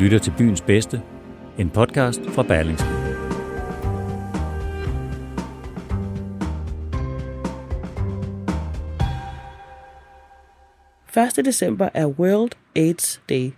lytter 0.00 0.18
til 0.18 0.32
Byens 0.38 0.60
Bedste, 0.60 1.02
en 1.58 1.70
podcast 1.70 2.20
fra 2.28 2.42
Berlingske. 2.42 2.88
1. 11.38 11.44
december 11.44 11.88
er 11.94 12.06
World 12.06 12.50
AIDS 12.76 13.20
Day, 13.28 13.50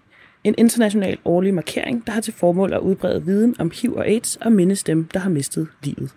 en 0.44 0.54
international 0.58 1.18
årlig 1.24 1.54
markering, 1.54 2.06
der 2.06 2.12
har 2.12 2.20
til 2.20 2.32
formål 2.32 2.72
at 2.72 2.80
udbrede 2.80 3.24
viden 3.24 3.56
om 3.58 3.70
HIV 3.82 3.94
og 3.96 4.06
AIDS 4.06 4.36
og 4.36 4.52
mindes 4.52 4.84
dem, 4.84 5.04
der 5.04 5.20
har 5.20 5.30
mistet 5.30 5.68
livet. 5.82 6.10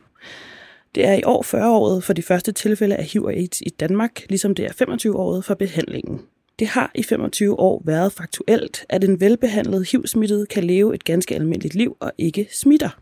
Det 0.95 1.07
er 1.07 1.13
i 1.13 1.23
år 1.25 1.43
40-året 1.43 2.03
for 2.03 2.13
de 2.13 2.21
første 2.21 2.51
tilfælde 2.51 2.95
af 2.95 3.03
HIV 3.03 3.23
og 3.23 3.33
AIDS 3.33 3.61
i 3.61 3.69
Danmark, 3.69 4.25
ligesom 4.29 4.55
det 4.55 4.65
er 4.65 4.85
25-året 4.85 5.45
for 5.45 5.53
behandlingen. 5.53 6.21
Det 6.59 6.67
har 6.67 6.91
i 6.95 7.03
25 7.03 7.59
år 7.59 7.83
været 7.85 8.11
faktuelt, 8.11 8.85
at 8.89 9.03
en 9.03 9.19
velbehandlet 9.19 9.87
HIV-smittet 9.91 10.49
kan 10.49 10.63
leve 10.63 10.95
et 10.95 11.03
ganske 11.03 11.35
almindeligt 11.35 11.75
liv 11.75 11.97
og 11.99 12.11
ikke 12.17 12.47
smitter. 12.51 12.99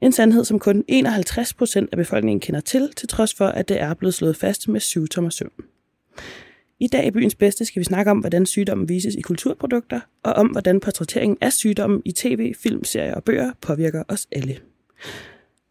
En 0.00 0.12
sandhed, 0.12 0.44
som 0.44 0.58
kun 0.58 0.84
51 0.88 1.54
procent 1.54 1.88
af 1.92 1.96
befolkningen 1.96 2.40
kender 2.40 2.60
til, 2.60 2.90
til 2.96 3.08
trods 3.08 3.34
for, 3.34 3.46
at 3.46 3.68
det 3.68 3.80
er 3.80 3.94
blevet 3.94 4.14
slået 4.14 4.36
fast 4.36 4.68
med 4.68 4.80
syv 4.80 5.08
tommer 5.08 5.30
søm. 5.30 5.52
I 6.80 6.86
dag 6.86 7.06
i 7.06 7.10
Byens 7.10 7.34
Bedste 7.34 7.64
skal 7.64 7.80
vi 7.80 7.84
snakke 7.84 8.10
om, 8.10 8.18
hvordan 8.18 8.46
sygdommen 8.46 8.88
vises 8.88 9.14
i 9.14 9.20
kulturprodukter, 9.20 10.00
og 10.22 10.32
om, 10.32 10.46
hvordan 10.46 10.80
portrætteringen 10.80 11.38
af 11.40 11.52
sygdommen 11.52 12.02
i 12.04 12.12
tv, 12.12 12.54
film, 12.62 12.84
serier 12.84 13.14
og 13.14 13.24
bøger 13.24 13.52
påvirker 13.60 14.02
os 14.08 14.26
alle. 14.32 14.56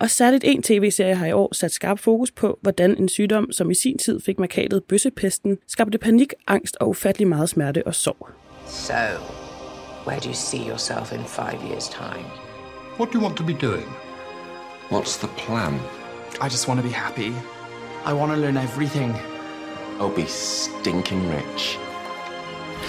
Og 0.03 0.09
særligt 0.09 0.43
en 0.43 0.63
tv-serie 0.63 1.15
har 1.15 1.25
i 1.25 1.31
år 1.31 1.55
sat 1.55 1.71
skarp 1.71 1.99
fokus 1.99 2.31
på, 2.31 2.59
hvordan 2.61 2.97
en 2.97 3.09
sygdom, 3.09 3.51
som 3.51 3.71
i 3.71 3.75
sin 3.75 3.97
tid 3.97 4.19
fik 4.19 4.39
markatet 4.39 4.83
bøssepesten, 4.83 5.57
skabte 5.67 5.97
panik, 5.97 6.33
angst 6.47 6.77
og 6.79 6.89
ufattelig 6.89 7.27
meget 7.27 7.49
smerte 7.49 7.87
og 7.87 7.95
sorg. 7.95 8.29
So, 8.67 8.93
where 10.05 10.19
do 10.19 10.27
you 10.27 10.33
see 10.33 10.67
yourself 10.69 11.13
in 11.13 11.19
five 11.19 11.59
years' 11.69 11.89
time? 11.89 12.25
What 12.97 13.13
do 13.13 13.19
you 13.19 13.23
want 13.25 13.37
to 13.37 13.45
be 13.45 13.53
doing? 13.67 13.87
What's 14.91 15.17
the 15.25 15.29
plan? 15.37 15.73
I 16.41 16.47
just 16.49 16.67
want 16.67 16.81
to 16.81 16.87
be 16.87 16.93
happy. 16.93 17.31
I 18.09 18.13
want 18.13 18.31
to 18.33 18.37
learn 18.37 18.57
everything. 18.57 19.15
I'll 19.99 20.15
be 20.15 20.27
stinking 20.27 21.21
rich. 21.37 21.77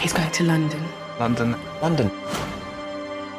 He's 0.00 0.14
going 0.18 0.32
to 0.32 0.44
London. 0.44 0.82
London. 1.20 1.54
London. 1.82 2.10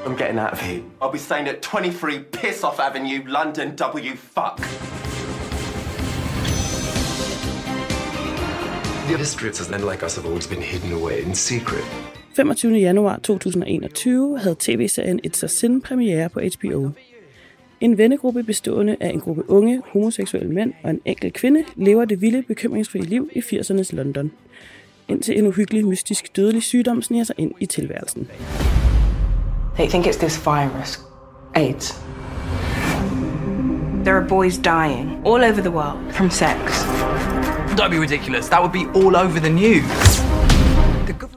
I'm 0.06 0.16
getting 0.16 0.39
out 0.39 0.53
of 0.53 0.61
here. 0.61 0.84
I'll 1.02 1.11
be 1.11 1.17
staying 1.17 1.48
at 1.48 1.61
23 1.61 2.20
Piss 2.20 2.64
Off 2.64 2.80
Avenue, 2.80 3.23
London, 3.28 3.75
W 3.75 4.16
fuck. 4.16 4.58
The 9.07 9.18
histories 9.18 9.69
men 9.69 9.81
like 9.81 10.06
us 10.06 10.16
have 10.16 10.28
always 10.28 10.47
been 10.47 10.62
hidden 10.62 10.94
away 10.94 11.22
in 11.22 11.35
secret. 11.35 11.84
25. 12.35 12.74
januar 12.74 13.19
2021 13.24 14.40
havde 14.40 14.56
tv-serien 14.59 15.19
It's 15.28 15.44
a 15.44 15.47
Sin 15.47 15.81
premiere 15.81 16.30
på 16.30 16.40
HBO. 16.40 16.90
En 17.81 17.97
vennegruppe 17.97 18.44
bestående 18.44 18.96
af 19.00 19.09
en 19.09 19.19
gruppe 19.19 19.50
unge 19.50 19.81
homoseksuelle 19.85 20.53
mænd 20.53 20.74
og 20.84 20.90
en 20.90 21.01
enkelt 21.06 21.34
kvinde 21.34 21.63
lever 21.75 22.06
det 22.06 22.22
vilde, 22.22 22.44
bekymringsfrie 22.44 23.03
liv 23.03 23.30
i 23.34 23.40
80'ernes 23.40 23.96
London. 23.96 24.31
Indtil 25.07 25.38
en 25.38 25.47
uhyggelig, 25.47 25.88
mystisk, 25.88 26.35
dødelig 26.35 26.63
sygdom 26.63 27.01
sniger 27.01 27.24
sig 27.24 27.35
ind 27.38 27.51
i 27.59 27.66
tilværelsen. 27.66 28.28
They 29.78 29.90
think 29.90 30.08
it's 30.08 30.18
this 30.18 30.38
virus, 30.38 31.00
AIDS. 31.56 32.02
There 34.06 34.16
are 34.16 34.28
boys 34.28 34.58
dying 34.58 35.22
all 35.25 35.44
over 35.44 35.62
the 35.62 35.72
world 35.72 36.13
from 36.13 36.30
sex. 36.30 36.84
Don't 37.78 37.91
be 37.91 38.00
ridiculous. 38.00 38.47
That 38.50 38.62
would 38.62 38.72
be 38.72 38.86
all 39.00 39.16
over 39.18 39.40
the 39.40 39.50
news. 39.50 40.22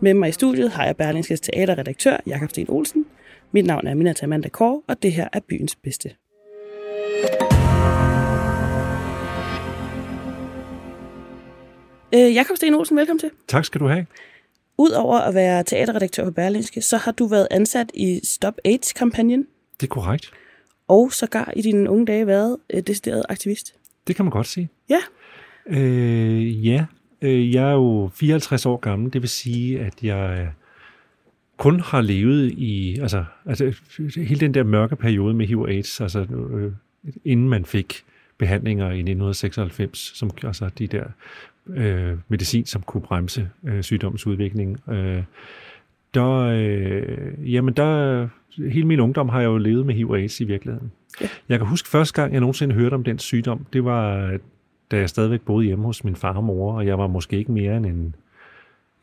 Med 0.01 0.15
mig 0.15 0.29
i 0.29 0.33
studiet 0.33 0.71
har 0.71 0.85
jeg 0.85 0.97
Berlingskes 0.97 1.41
teaterredaktør 1.41 2.17
Jakob 2.27 2.51
Sten 2.51 2.67
Olsen. 2.69 3.07
Mit 3.53 3.67
navn 3.67 3.87
er 3.87 3.95
Minata 3.95 4.25
Amanda 4.25 4.49
Kåre, 4.49 4.83
og 4.89 5.03
det 5.03 5.13
her 5.13 5.29
er 5.33 5.41
Byens 5.49 5.77
Bedste. 5.77 6.11
Øh, 12.15 12.35
Jakob 12.35 12.57
Sten 12.57 12.75
Olsen, 12.75 12.97
velkommen 12.97 13.21
til. 13.21 13.31
Tak 13.49 13.65
skal 13.65 13.81
du 13.81 13.87
have. 13.89 14.07
Udover 14.79 15.19
at 15.19 15.35
være 15.35 15.63
teaterredaktør 15.65 16.25
på 16.25 16.31
Berlingske, 16.31 16.83
så 16.83 16.97
har 16.97 17.13
du 17.13 17.27
været 17.27 17.49
ansat 17.51 17.91
i 17.95 18.21
Stop 18.25 18.55
AIDS-kampagnen, 18.65 19.47
Det 19.81 19.87
er 19.87 19.91
korrekt. 19.91 20.31
og 20.89 21.13
sågar 21.13 21.53
i 21.57 21.63
dine 21.63 21.91
unge 21.91 22.07
dage 22.07 22.27
været 22.27 22.57
øh, 22.71 22.83
decideret 22.87 23.25
aktivist. 23.29 23.75
Det 24.07 24.17
kan 24.17 24.25
man 24.25 24.33
godt 24.33 24.47
sige. 24.47 24.69
Ja, 24.89 24.99
Øh, 25.71 26.67
ja, 26.67 26.85
øh, 27.23 27.55
jeg 27.55 27.69
er 27.69 27.73
jo 27.73 28.11
54 28.15 28.67
år 28.67 28.77
gammel. 28.77 29.13
Det 29.13 29.23
vil 29.23 29.29
sige, 29.29 29.81
at 29.81 29.95
jeg 30.03 30.49
kun 31.57 31.81
har 31.81 32.01
levet 32.01 32.51
i, 32.53 32.99
altså, 33.01 33.25
altså 33.47 33.73
hele 34.17 34.41
den 34.41 34.55
der 34.55 34.63
mørke 34.63 34.97
periode 34.97 35.35
med 35.35 35.47
HIV 35.47 35.65
AIDS, 35.69 36.01
altså 36.01 36.21
øh, 36.55 36.73
inden 37.25 37.49
man 37.49 37.65
fik 37.65 38.05
behandlinger 38.39 38.85
i 38.87 38.99
1996, 38.99 39.99
som 39.99 40.31
altså 40.45 40.71
de 40.79 40.87
der 40.87 41.05
øh, 41.77 42.17
medicin, 42.29 42.67
som 42.67 42.83
kunne 42.83 43.01
bremse 43.01 43.49
øh, 43.65 43.83
sygdommens 43.83 44.27
udvikling. 44.27 44.81
Øh, 44.91 45.23
der, 46.15 46.33
øh, 46.35 47.53
jamen 47.55 47.75
der, 47.75 48.29
hele 48.71 48.87
min 48.87 49.01
ungdom 49.01 49.29
har 49.29 49.41
jeg 49.41 49.47
jo 49.47 49.59
levet 49.59 49.87
med 49.87 49.95
HIV 49.95 50.11
og 50.11 50.19
AIDS 50.19 50.41
i 50.41 50.45
virkeligheden. 50.45 50.93
Ja. 51.21 51.29
Jeg 51.49 51.59
kan 51.59 51.67
huske 51.69 51.89
første 51.89 52.23
gang, 52.23 52.33
jeg 52.33 52.41
nogensinde 52.41 52.75
hørte 52.75 52.95
om 52.95 53.05
den 53.05 53.19
sygdom, 53.19 53.67
det 53.73 53.85
var, 53.85 54.33
da 54.91 54.97
jeg 54.97 55.09
stadigvæk 55.09 55.41
boede 55.41 55.67
hjemme 55.67 55.85
hos 55.85 56.05
min 56.05 56.17
far 56.17 56.35
og 56.35 56.45
mor, 56.45 56.73
og 56.73 56.87
jeg 56.87 56.99
var 56.99 57.07
måske 57.07 57.37
ikke 57.37 57.53
mere 57.53 57.77
end 57.77 57.87
en, 57.87 58.15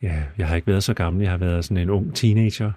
ja, 0.02 0.22
jeg 0.38 0.48
har 0.48 0.56
ikke 0.56 0.66
været 0.66 0.84
så 0.84 0.94
gammel, 0.94 1.22
jeg 1.22 1.30
har 1.30 1.38
været 1.38 1.64
sådan 1.64 1.82
en 1.82 1.90
ung 1.90 2.14
teenager. 2.14 2.72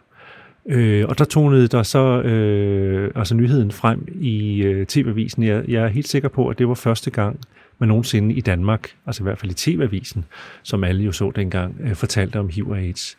Øh, 0.66 1.06
og 1.10 1.18
der 1.18 1.26
tonede 1.26 1.68
der 1.68 1.84
så 1.84 2.22
øh, 2.22 3.12
altså 3.16 3.36
nyheden 3.36 3.72
frem 3.72 4.08
i 4.22 4.64
øh, 4.64 4.86
TV-avisen. 4.86 5.44
Jeg, 5.44 5.64
jeg 5.68 5.84
er 5.84 5.88
helt 5.88 6.08
sikker 6.08 6.30
på, 6.30 6.48
at 6.48 6.60
det 6.60 6.68
var 6.68 6.74
første 6.74 7.12
gang, 7.12 7.40
man 7.80 7.90
nogensinde 7.90 8.36
i 8.36 8.42
Danmark, 8.42 8.96
altså 9.06 9.24
i 9.24 9.26
hvert 9.26 9.38
fald 9.38 9.52
i 9.52 9.56
TV-avisen, 9.56 10.26
som 10.64 10.84
alle 10.84 11.04
jo 11.04 11.12
så 11.12 11.32
dengang, 11.36 11.76
øh, 11.82 11.96
fortalte 11.96 12.40
om 12.40 12.50
HIV 12.50 12.70
og 12.70 12.78
AIDS. 12.78 13.18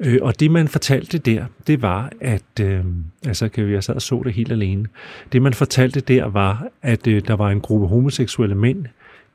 Øh, 0.00 0.18
og 0.22 0.40
det 0.40 0.50
man 0.50 0.68
fortalte 0.68 1.18
der, 1.18 1.44
det 1.66 1.82
var, 1.82 2.12
at, 2.20 2.60
øh, 2.60 2.84
altså 3.26 3.48
kan 3.48 3.66
vi, 3.66 3.72
jeg 3.72 3.84
sad 3.84 3.94
og 3.94 4.02
så 4.02 4.22
det 4.24 4.32
helt 4.32 4.52
alene, 4.52 4.86
det 5.32 5.42
man 5.42 5.54
fortalte 5.54 6.00
der 6.00 6.24
var, 6.24 6.66
at 6.82 7.06
øh, 7.06 7.22
der 7.26 7.34
var 7.34 7.50
en 7.50 7.60
gruppe 7.60 7.86
homoseksuelle 7.86 8.54
mænd, 8.54 8.86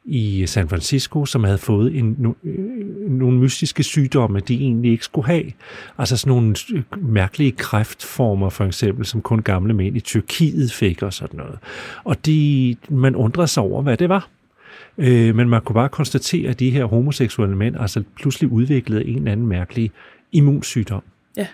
i 0.06 0.46
San 0.48 0.70
Francisco, 0.70 1.26
som 1.26 1.44
havde 1.44 1.58
fået 1.58 1.98
en, 1.98 2.16
no, 2.18 2.34
øh, 2.44 3.12
nogle 3.12 3.40
mystiske 3.40 3.84
sygdomme, 3.84 4.40
de 4.40 4.56
egentlig 4.56 4.92
ikke 4.92 5.06
skulle 5.06 5.28
have. 5.28 5.52
Altså 5.98 6.18
sådan 6.18 6.32
nogle 6.32 6.56
øh, 6.74 6.84
mærkelige 6.98 7.52
kræftformer, 7.52 8.50
for 8.50 8.66
eksempel, 8.66 9.06
som 9.06 9.22
kun 9.22 9.42
gamle 9.42 9.74
mænd 9.74 9.98
i 9.98 10.00
Tyrkiet 10.00 10.72
fik 10.72 11.02
og 11.04 11.14
sådan 11.14 11.38
noget. 11.38 11.60
Og 12.04 12.26
de, 12.26 12.76
man 12.90 13.16
undrede 13.16 13.48
sig 13.48 13.64
over, 13.64 13.82
hvad 13.82 13.98
det 13.98 14.10
var. 14.10 14.30
Øh, 14.98 15.36
men 15.36 15.50
man 15.50 15.62
kunne 15.62 15.74
bare 15.74 15.90
konstatere, 15.90 16.50
at 16.50 16.60
de 16.60 16.70
her 16.70 16.86
homoseksuelle 16.86 17.56
mænd 17.56 17.76
altså 17.80 18.04
pludselig 18.16 18.52
udviklede 18.52 19.06
en 19.06 19.18
eller 19.18 19.32
anden 19.32 19.48
mærkelig 19.48 19.92
immunsygdom. 20.32 21.04
Ja. 21.38 21.48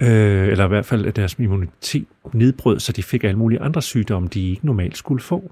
Øh, 0.00 0.48
eller 0.48 0.64
i 0.64 0.68
hvert 0.68 0.86
fald, 0.86 1.06
at 1.06 1.16
deres 1.16 1.36
immunitet 1.38 2.06
nedbrød, 2.32 2.80
så 2.80 2.92
de 2.92 3.02
fik 3.02 3.24
alle 3.24 3.38
mulige 3.38 3.60
andre 3.60 3.82
sygdomme, 3.82 4.28
de 4.28 4.50
ikke 4.50 4.66
normalt 4.66 4.96
skulle 4.96 5.22
få. 5.22 5.50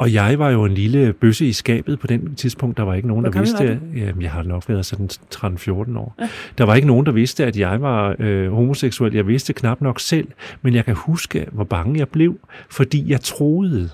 Og 0.00 0.12
jeg 0.12 0.38
var 0.38 0.50
jo 0.50 0.64
en 0.64 0.72
lille 0.72 1.12
bøsse 1.12 1.46
i 1.46 1.52
skabet 1.52 2.00
på 2.00 2.06
den 2.06 2.34
tidspunkt. 2.34 2.76
Der 2.76 2.82
var 2.82 2.94
ikke 2.94 3.08
nogen, 3.08 3.24
Hvor 3.24 3.32
der 3.32 3.38
vidste... 3.38 3.80
Jamen, 3.96 4.22
jeg 4.22 4.30
har 4.30 4.42
nok 4.42 4.68
været 4.68 4.86
sådan 4.86 5.08
13-14 5.34 5.98
år. 5.98 6.14
Ja. 6.20 6.28
Der 6.58 6.64
var 6.64 6.74
ikke 6.74 6.86
nogen, 6.86 7.06
der 7.06 7.12
vidste, 7.12 7.46
at 7.46 7.56
jeg 7.56 7.82
var 7.82 8.16
øh, 8.18 8.52
homoseksuel. 8.52 9.14
Jeg 9.14 9.26
vidste 9.26 9.52
knap 9.52 9.80
nok 9.80 10.00
selv, 10.00 10.28
men 10.62 10.74
jeg 10.74 10.84
kan 10.84 10.94
huske, 10.94 11.46
hvor 11.52 11.64
bange 11.64 11.98
jeg 11.98 12.08
blev, 12.08 12.38
fordi 12.70 13.10
jeg 13.10 13.20
troede, 13.20 13.90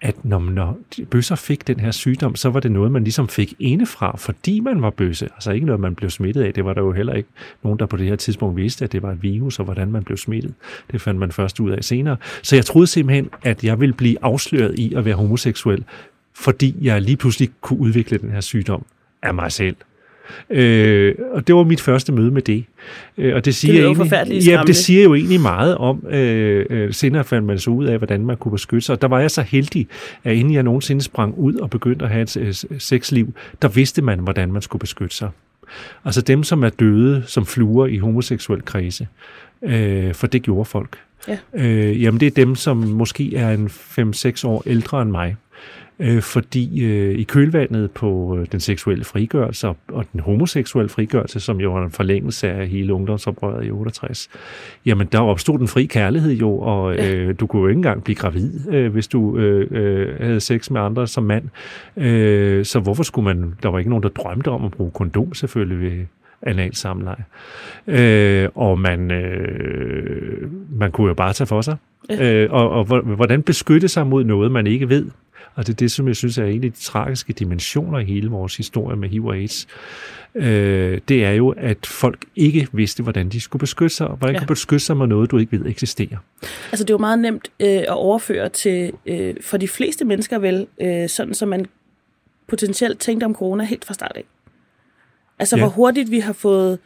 at 0.00 0.24
når, 0.24 0.38
når 0.38 0.78
bøsser 1.10 1.34
fik 1.34 1.66
den 1.66 1.80
her 1.80 1.90
sygdom, 1.90 2.36
så 2.36 2.50
var 2.50 2.60
det 2.60 2.72
noget, 2.72 2.92
man 2.92 3.04
ligesom 3.04 3.28
fik 3.28 3.54
indefra, 3.58 4.16
fordi 4.16 4.60
man 4.60 4.82
var 4.82 4.90
bøsse. 4.90 5.28
Altså 5.34 5.50
ikke 5.50 5.66
noget, 5.66 5.80
man 5.80 5.94
blev 5.94 6.10
smittet 6.10 6.42
af. 6.42 6.54
Det 6.54 6.64
var 6.64 6.74
der 6.74 6.82
jo 6.82 6.92
heller 6.92 7.12
ikke 7.12 7.28
nogen, 7.62 7.78
der 7.78 7.86
på 7.86 7.96
det 7.96 8.06
her 8.06 8.16
tidspunkt 8.16 8.56
vidste, 8.56 8.84
at 8.84 8.92
det 8.92 9.02
var 9.02 9.12
et 9.12 9.22
virus, 9.22 9.58
og 9.58 9.64
hvordan 9.64 9.92
man 9.92 10.04
blev 10.04 10.16
smittet. 10.16 10.54
Det 10.92 11.00
fandt 11.00 11.20
man 11.20 11.32
først 11.32 11.60
ud 11.60 11.70
af 11.70 11.84
senere. 11.84 12.16
Så 12.42 12.56
jeg 12.56 12.66
troede 12.66 12.86
simpelthen, 12.86 13.30
at 13.42 13.64
jeg 13.64 13.80
ville 13.80 13.94
blive 13.94 14.16
afsløret 14.22 14.78
i 14.78 14.94
at 14.94 15.04
være 15.04 15.14
homoseksuel, 15.14 15.84
fordi 16.34 16.76
jeg 16.82 17.02
lige 17.02 17.16
pludselig 17.16 17.50
kunne 17.60 17.78
udvikle 17.78 18.18
den 18.18 18.30
her 18.30 18.40
sygdom 18.40 18.84
af 19.22 19.34
mig 19.34 19.52
selv. 19.52 19.76
Øh, 20.50 21.14
og 21.32 21.46
det 21.46 21.54
var 21.54 21.62
mit 21.62 21.80
første 21.80 22.12
møde 22.12 22.30
med 22.30 22.42
det. 22.42 22.64
Øh, 23.18 23.34
og 23.34 23.44
det 23.44 23.54
siger, 23.54 23.72
det, 23.74 23.82
jo 23.82 24.04
egentlig, 24.04 24.42
ja, 24.46 24.62
det 24.66 24.76
siger 24.76 25.02
jo 25.02 25.14
egentlig 25.14 25.40
meget 25.40 25.76
om, 25.76 26.06
øh, 26.10 26.66
øh, 26.70 26.92
senere 26.92 27.24
fandt 27.24 27.46
man 27.46 27.58
så 27.58 27.70
ud 27.70 27.84
af, 27.84 27.98
hvordan 27.98 28.26
man 28.26 28.36
kunne 28.36 28.52
beskytte 28.52 28.86
sig. 28.86 28.92
Og 28.92 29.02
der 29.02 29.08
var 29.08 29.20
jeg 29.20 29.30
så 29.30 29.42
heldig, 29.42 29.86
at 30.24 30.36
inden 30.36 30.54
jeg 30.54 30.62
nogensinde 30.62 31.02
sprang 31.02 31.38
ud 31.38 31.54
og 31.54 31.70
begyndte 31.70 32.04
at 32.04 32.10
have 32.10 32.22
et 32.22 32.36
øh, 32.36 32.54
sexliv, 32.78 33.34
der 33.62 33.68
vidste 33.68 34.02
man, 34.02 34.18
hvordan 34.18 34.52
man 34.52 34.62
skulle 34.62 34.80
beskytte 34.80 35.16
sig. 35.16 35.30
Altså 36.04 36.20
dem, 36.20 36.42
som 36.42 36.64
er 36.64 36.68
døde 36.68 37.22
som 37.26 37.46
fluer 37.46 37.86
i 37.86 37.98
homoseksuel 37.98 38.62
krise. 38.64 39.08
Øh, 39.62 40.14
for 40.14 40.26
det 40.26 40.42
gjorde 40.42 40.64
folk. 40.64 40.98
Ja. 41.28 41.38
Øh, 41.54 42.02
jamen 42.02 42.20
det 42.20 42.26
er 42.26 42.30
dem, 42.30 42.54
som 42.54 42.76
måske 42.76 43.36
er 43.36 43.50
en 43.50 43.66
5-6 43.66 44.46
år 44.46 44.62
ældre 44.66 45.02
end 45.02 45.10
mig 45.10 45.36
øh, 46.00 46.22
fordi 46.22 46.84
øh, 46.84 47.18
i 47.18 47.22
kølvandet 47.22 47.90
på 47.90 48.38
øh, 48.38 48.46
den 48.52 48.60
seksuelle 48.60 49.04
frigørelse 49.04 49.68
og, 49.68 49.76
og 49.88 50.04
den 50.12 50.20
homoseksuelle 50.20 50.88
frigørelse, 50.88 51.40
som 51.40 51.60
jo 51.60 51.72
var 51.72 51.84
en 51.84 51.90
forlængelse 51.90 52.50
af 52.50 52.68
hele 52.68 52.92
ungdomsoprøret 52.92 53.66
i 53.66 53.70
68, 53.70 54.28
jamen 54.86 55.06
der 55.12 55.20
opstod 55.20 55.58
den 55.58 55.68
fri 55.68 55.84
kærlighed 55.84 56.32
jo, 56.32 56.58
og 56.58 56.96
øh, 56.96 57.34
du 57.40 57.46
kunne 57.46 57.62
jo 57.62 57.68
ikke 57.68 57.78
engang 57.78 58.04
blive 58.04 58.16
gravid, 58.16 58.72
øh, 58.72 58.92
hvis 58.92 59.08
du 59.08 59.38
øh, 59.38 59.68
øh, 59.70 60.20
havde 60.20 60.40
sex 60.40 60.70
med 60.70 60.80
andre 60.80 61.06
som 61.06 61.24
mand. 61.24 61.44
Øh, 61.96 62.64
så 62.64 62.80
hvorfor 62.80 63.02
skulle 63.02 63.24
man, 63.24 63.54
der 63.62 63.68
var 63.68 63.78
ikke 63.78 63.90
nogen, 63.90 64.02
der 64.02 64.08
drømte 64.08 64.48
om 64.48 64.64
at 64.64 64.70
bruge 64.70 64.90
kondom 64.90 65.34
selvfølgelig 65.34 65.80
ved 65.80 66.06
anal 66.42 66.74
samleje. 66.74 67.24
Øh, 67.86 68.48
og 68.54 68.80
man, 68.80 69.10
øh, 69.10 70.48
man 70.78 70.90
kunne 70.90 71.08
jo 71.08 71.14
bare 71.14 71.32
tage 71.32 71.46
for 71.46 71.60
sig. 71.60 71.76
Ja. 72.10 72.32
Øh, 72.32 72.52
og, 72.52 72.70
og 72.70 72.84
hvordan 73.02 73.42
beskytte 73.42 73.88
sig 73.88 74.06
mod 74.06 74.24
noget, 74.24 74.52
man 74.52 74.66
ikke 74.66 74.88
ved. 74.88 75.06
Og 75.56 75.66
det 75.66 75.72
er 75.72 75.76
det, 75.76 75.90
som 75.90 76.08
jeg 76.08 76.16
synes 76.16 76.38
er 76.38 76.44
en 76.44 76.64
af 76.64 76.72
de 76.72 76.80
tragiske 76.80 77.32
dimensioner 77.32 77.98
i 77.98 78.04
hele 78.04 78.30
vores 78.30 78.56
historie 78.56 78.96
med 78.96 79.08
HIV 79.08 79.26
og 79.26 79.36
AIDS. 79.36 79.66
Øh, 80.34 81.00
det 81.08 81.24
er 81.24 81.30
jo, 81.30 81.54
at 81.56 81.86
folk 81.86 82.24
ikke 82.36 82.68
vidste, 82.72 83.02
hvordan 83.02 83.28
de 83.28 83.40
skulle 83.40 83.60
beskytte 83.60 83.96
sig, 83.96 84.08
og 84.08 84.16
hvordan 84.16 84.34
ja. 84.34 84.38
kan 84.38 84.48
beskytte 84.48 84.84
sig 84.84 84.96
med 84.96 85.06
noget, 85.06 85.30
du 85.30 85.38
ikke 85.38 85.58
ved 85.58 85.66
eksisterer. 85.66 86.16
Altså 86.72 86.84
det 86.84 86.90
er 86.90 86.94
jo 86.94 86.98
meget 86.98 87.18
nemt 87.18 87.50
øh, 87.60 87.68
at 87.68 87.88
overføre 87.88 88.48
til, 88.48 88.92
øh, 89.06 89.34
for 89.40 89.56
de 89.56 89.68
fleste 89.68 90.04
mennesker 90.04 90.38
vel, 90.38 90.66
øh, 90.80 91.08
sådan 91.08 91.34
som 91.34 91.48
man 91.48 91.66
potentielt 92.46 92.98
tænkte 92.98 93.24
om 93.24 93.34
corona 93.34 93.64
helt 93.64 93.84
fra 93.84 93.94
start 93.94 94.12
af. 94.14 94.24
Altså 95.38 95.56
ja. 95.56 95.62
hvor 95.62 95.68
hurtigt 95.68 96.10
vi 96.10 96.18
har 96.18 96.32
fået 96.32 96.78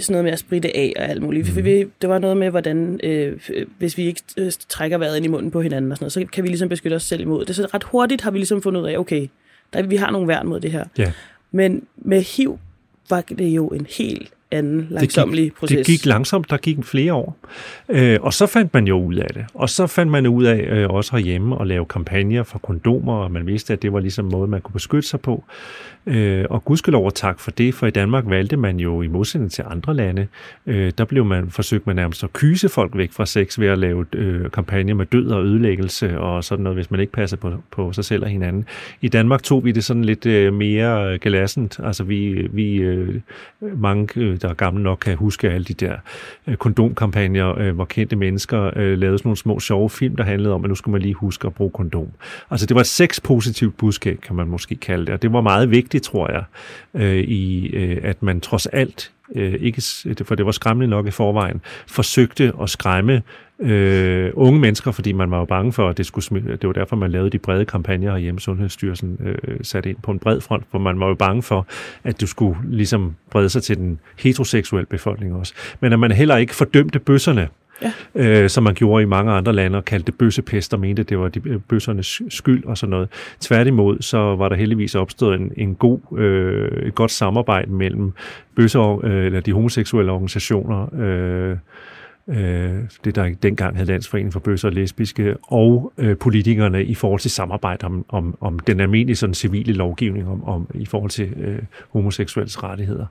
sådan 0.00 0.12
noget 0.14 0.24
med 0.24 0.32
at 0.32 0.38
spritte 0.38 0.76
af 0.76 0.92
og 0.96 1.04
alt 1.04 1.22
muligt. 1.22 1.56
Mm. 1.56 1.64
Vi, 1.64 1.86
det 2.02 2.08
var 2.08 2.18
noget 2.18 2.36
med, 2.36 2.50
hvordan 2.50 3.00
øh, 3.02 3.40
hvis 3.78 3.96
vi 3.96 4.06
ikke 4.06 4.22
øh, 4.36 4.52
trækker 4.68 4.98
vejret 4.98 5.16
ind 5.16 5.24
i 5.24 5.28
munden 5.28 5.50
på 5.50 5.60
hinanden 5.60 5.92
og 5.92 5.96
sådan 5.96 6.04
noget, 6.04 6.12
så 6.12 6.26
kan 6.32 6.44
vi 6.44 6.48
ligesom 6.48 6.68
beskytte 6.68 6.94
os 6.94 7.02
selv 7.02 7.20
imod 7.20 7.44
det. 7.44 7.56
Så 7.56 7.68
ret 7.74 7.84
hurtigt 7.84 8.22
har 8.22 8.30
vi 8.30 8.38
ligesom 8.38 8.62
fundet 8.62 8.80
ud 8.80 8.86
af, 8.86 8.98
okay, 8.98 9.28
der, 9.72 9.82
vi 9.82 9.96
har 9.96 10.10
nogle 10.10 10.28
værn 10.28 10.46
mod 10.46 10.60
det 10.60 10.72
her. 10.72 10.84
Ja. 10.98 11.12
Men 11.50 11.86
med 11.96 12.22
HIV 12.22 12.58
var 13.10 13.20
det 13.20 13.48
jo 13.48 13.68
en 13.68 13.86
helt 13.98 14.30
anden 14.50 14.86
langsomlig 14.90 15.44
det 15.44 15.50
gik, 15.50 15.54
proces. 15.54 15.76
Det 15.76 15.86
gik 15.86 16.06
langsomt, 16.06 16.50
der 16.50 16.56
gik 16.56 16.84
flere 16.84 17.14
år. 17.14 17.36
Øh, 17.88 18.18
og 18.20 18.34
så 18.34 18.46
fandt 18.46 18.74
man 18.74 18.86
jo 18.86 19.04
ud 19.04 19.14
af 19.14 19.28
det. 19.34 19.44
Og 19.54 19.68
så 19.68 19.86
fandt 19.86 20.12
man 20.12 20.26
ud 20.26 20.44
af 20.44 20.58
øh, 20.58 20.90
også 20.90 21.16
herhjemme 21.16 21.60
at 21.60 21.66
lave 21.66 21.84
kampagner 21.84 22.42
for 22.42 22.58
kondomer, 22.58 23.14
og 23.14 23.32
man 23.32 23.46
vidste, 23.46 23.72
at 23.72 23.82
det 23.82 23.92
var 23.92 24.00
ligesom 24.00 24.24
en 24.24 24.32
måde, 24.32 24.50
man 24.50 24.60
kunne 24.60 24.72
beskytte 24.72 25.08
sig 25.08 25.20
på. 25.20 25.44
Øh, 26.06 26.44
og 26.50 26.64
gudskelov 26.64 27.06
og 27.06 27.14
tak 27.14 27.40
for 27.40 27.50
det, 27.50 27.74
for 27.74 27.86
i 27.86 27.90
Danmark 27.90 28.24
valgte 28.26 28.56
man 28.56 28.80
jo 28.80 29.02
i 29.02 29.06
modsætning 29.06 29.52
til 29.52 29.64
andre 29.70 29.94
lande, 29.94 30.26
øh, 30.66 30.92
der 30.98 31.04
blev 31.04 31.24
man 31.24 31.50
forsøgt 31.50 31.86
man 31.86 31.96
nærmest 31.96 32.24
at 32.24 32.32
kyse 32.32 32.68
folk 32.68 32.96
væk 32.96 33.12
fra 33.12 33.26
sex 33.26 33.58
ved 33.58 33.68
at 33.68 33.78
lave 33.78 34.06
øh, 34.12 34.50
kampagner 34.50 34.94
med 34.94 35.06
død 35.06 35.26
og 35.30 35.44
ødelæggelse 35.44 36.18
og 36.18 36.44
sådan 36.44 36.62
noget, 36.62 36.76
hvis 36.76 36.90
man 36.90 37.00
ikke 37.00 37.12
passer 37.12 37.36
på, 37.36 37.52
på 37.70 37.92
sig 37.92 38.04
selv 38.04 38.22
og 38.22 38.28
hinanden. 38.28 38.64
I 39.00 39.08
Danmark 39.08 39.42
tog 39.42 39.64
vi 39.64 39.72
det 39.72 39.84
sådan 39.84 40.04
lidt 40.04 40.26
øh, 40.26 40.54
mere 40.54 41.18
galassent. 41.18 41.80
Altså 41.82 42.04
vi, 42.04 42.48
vi 42.52 42.74
øh, 42.74 43.20
mange, 43.60 44.20
øh, 44.20 44.39
der 44.42 44.48
er 44.48 44.54
gamle 44.54 44.82
nok, 44.82 44.98
kan 44.98 45.16
huske 45.16 45.50
alle 45.50 45.64
de 45.64 45.74
der 45.74 45.94
øh, 46.46 46.56
kondomkampagner, 46.56 47.58
øh, 47.58 47.74
hvor 47.74 47.84
kendte 47.84 48.16
mennesker 48.16 48.70
øh, 48.76 48.98
lavede 48.98 49.18
sådan 49.18 49.28
nogle 49.28 49.36
små 49.36 49.60
sjove 49.60 49.90
film, 49.90 50.16
der 50.16 50.24
handlede 50.24 50.54
om, 50.54 50.64
at 50.64 50.68
nu 50.68 50.74
skal 50.74 50.90
man 50.90 51.02
lige 51.02 51.14
huske 51.14 51.46
at 51.46 51.54
bruge 51.54 51.70
kondom. 51.70 52.08
Altså 52.50 52.66
det 52.66 52.74
var 52.74 52.80
et 52.80 52.86
sexpositivt 52.86 53.76
budskab, 53.76 54.20
kan 54.20 54.36
man 54.36 54.46
måske 54.46 54.74
kalde 54.74 55.06
det, 55.06 55.14
og 55.14 55.22
det 55.22 55.32
var 55.32 55.40
meget 55.40 55.70
vigtigt 55.70 55.80
vigtigt, 55.80 56.04
tror 56.04 56.30
jeg, 56.30 56.44
øh, 56.94 57.24
i 57.24 57.66
øh, 57.68 57.98
at 58.02 58.22
man 58.22 58.40
trods 58.40 58.66
alt, 58.66 59.10
øh, 59.34 59.54
ikke, 59.60 59.82
for 60.24 60.34
det 60.34 60.46
var 60.46 60.52
skræmmende 60.52 60.90
nok 60.90 61.06
i 61.06 61.10
forvejen, 61.10 61.60
forsøgte 61.86 62.52
at 62.62 62.70
skræmme 62.70 63.22
øh, 63.60 64.30
unge 64.34 64.60
mennesker, 64.60 64.90
fordi 64.90 65.12
man 65.12 65.30
var 65.30 65.38
jo 65.38 65.44
bange 65.44 65.72
for, 65.72 65.88
at 65.88 65.98
det 65.98 66.06
skulle 66.06 66.24
smide. 66.24 66.56
Det 66.56 66.66
var 66.66 66.72
derfor, 66.72 66.96
man 66.96 67.10
lavede 67.10 67.30
de 67.30 67.38
brede 67.38 67.64
kampagner 67.64 68.18
hjemme. 68.18 68.40
Sundhedsstyrelsen 68.40 69.18
øh, 69.24 69.58
satte 69.62 69.90
ind 69.90 69.98
på 70.02 70.10
en 70.10 70.18
bred 70.18 70.40
front, 70.40 70.64
for 70.70 70.78
man 70.78 71.00
var 71.00 71.08
jo 71.08 71.14
bange 71.14 71.42
for, 71.42 71.66
at 72.04 72.20
du 72.20 72.26
skulle 72.26 72.56
ligesom 72.64 73.14
brede 73.30 73.48
sig 73.48 73.62
til 73.62 73.76
den 73.76 74.00
heteroseksuelle 74.18 74.86
befolkning 74.86 75.34
også. 75.34 75.54
Men 75.80 75.92
at 75.92 75.98
man 75.98 76.12
heller 76.12 76.36
ikke 76.36 76.54
fordømte 76.54 76.98
bøsserne, 76.98 77.48
ja. 77.82 77.92
øh, 78.14 78.50
som 78.50 78.64
man 78.64 78.74
gjorde 78.74 79.02
i 79.02 79.06
mange 79.06 79.32
andre 79.32 79.52
lande, 79.52 79.78
og 79.78 79.84
kaldte 79.84 80.06
det 80.06 80.18
bøssepest, 80.18 80.74
og 80.74 80.80
mente, 80.80 81.02
det 81.02 81.18
var 81.18 81.28
de, 81.28 81.40
øh, 81.46 81.60
bøssernes 81.68 82.22
skyld 82.28 82.64
og 82.64 82.78
sådan 82.78 82.90
noget. 82.90 83.08
Tværtimod, 83.40 83.96
så 84.00 84.18
var 84.18 84.48
der 84.48 84.56
heldigvis 84.56 84.94
opstået 84.94 85.40
en, 85.40 85.52
en 85.56 85.74
god, 85.74 86.18
øh, 86.18 86.86
et 86.86 86.94
godt 86.94 87.10
samarbejde 87.10 87.72
mellem 87.72 88.12
bøsser, 88.56 89.04
øh, 89.04 89.26
eller 89.26 89.40
de 89.40 89.52
homoseksuelle 89.52 90.12
organisationer, 90.12 90.94
øh, 90.94 91.56
øh, 92.30 92.78
det 93.04 93.14
der 93.14 93.34
dengang 93.42 93.76
hed 93.76 93.86
Landsforening 93.86 94.32
for 94.32 94.40
Bøsser 94.40 94.68
og 94.68 94.74
Lesbiske, 94.74 95.36
og 95.42 95.92
øh, 95.98 96.16
politikerne 96.16 96.84
i 96.84 96.94
forhold 96.94 97.20
til 97.20 97.30
samarbejde 97.30 97.86
om, 97.86 98.04
om, 98.08 98.36
om 98.40 98.58
den 98.58 98.80
almindelige 98.80 99.16
sådan, 99.16 99.34
civile 99.34 99.72
lovgivning 99.72 100.28
om, 100.28 100.44
om, 100.44 100.66
i 100.74 100.86
forhold 100.86 101.10
til 101.10 101.28
øh, 101.40 101.58
homoseksuelles 101.92 102.62
rettigheder. 102.62 103.06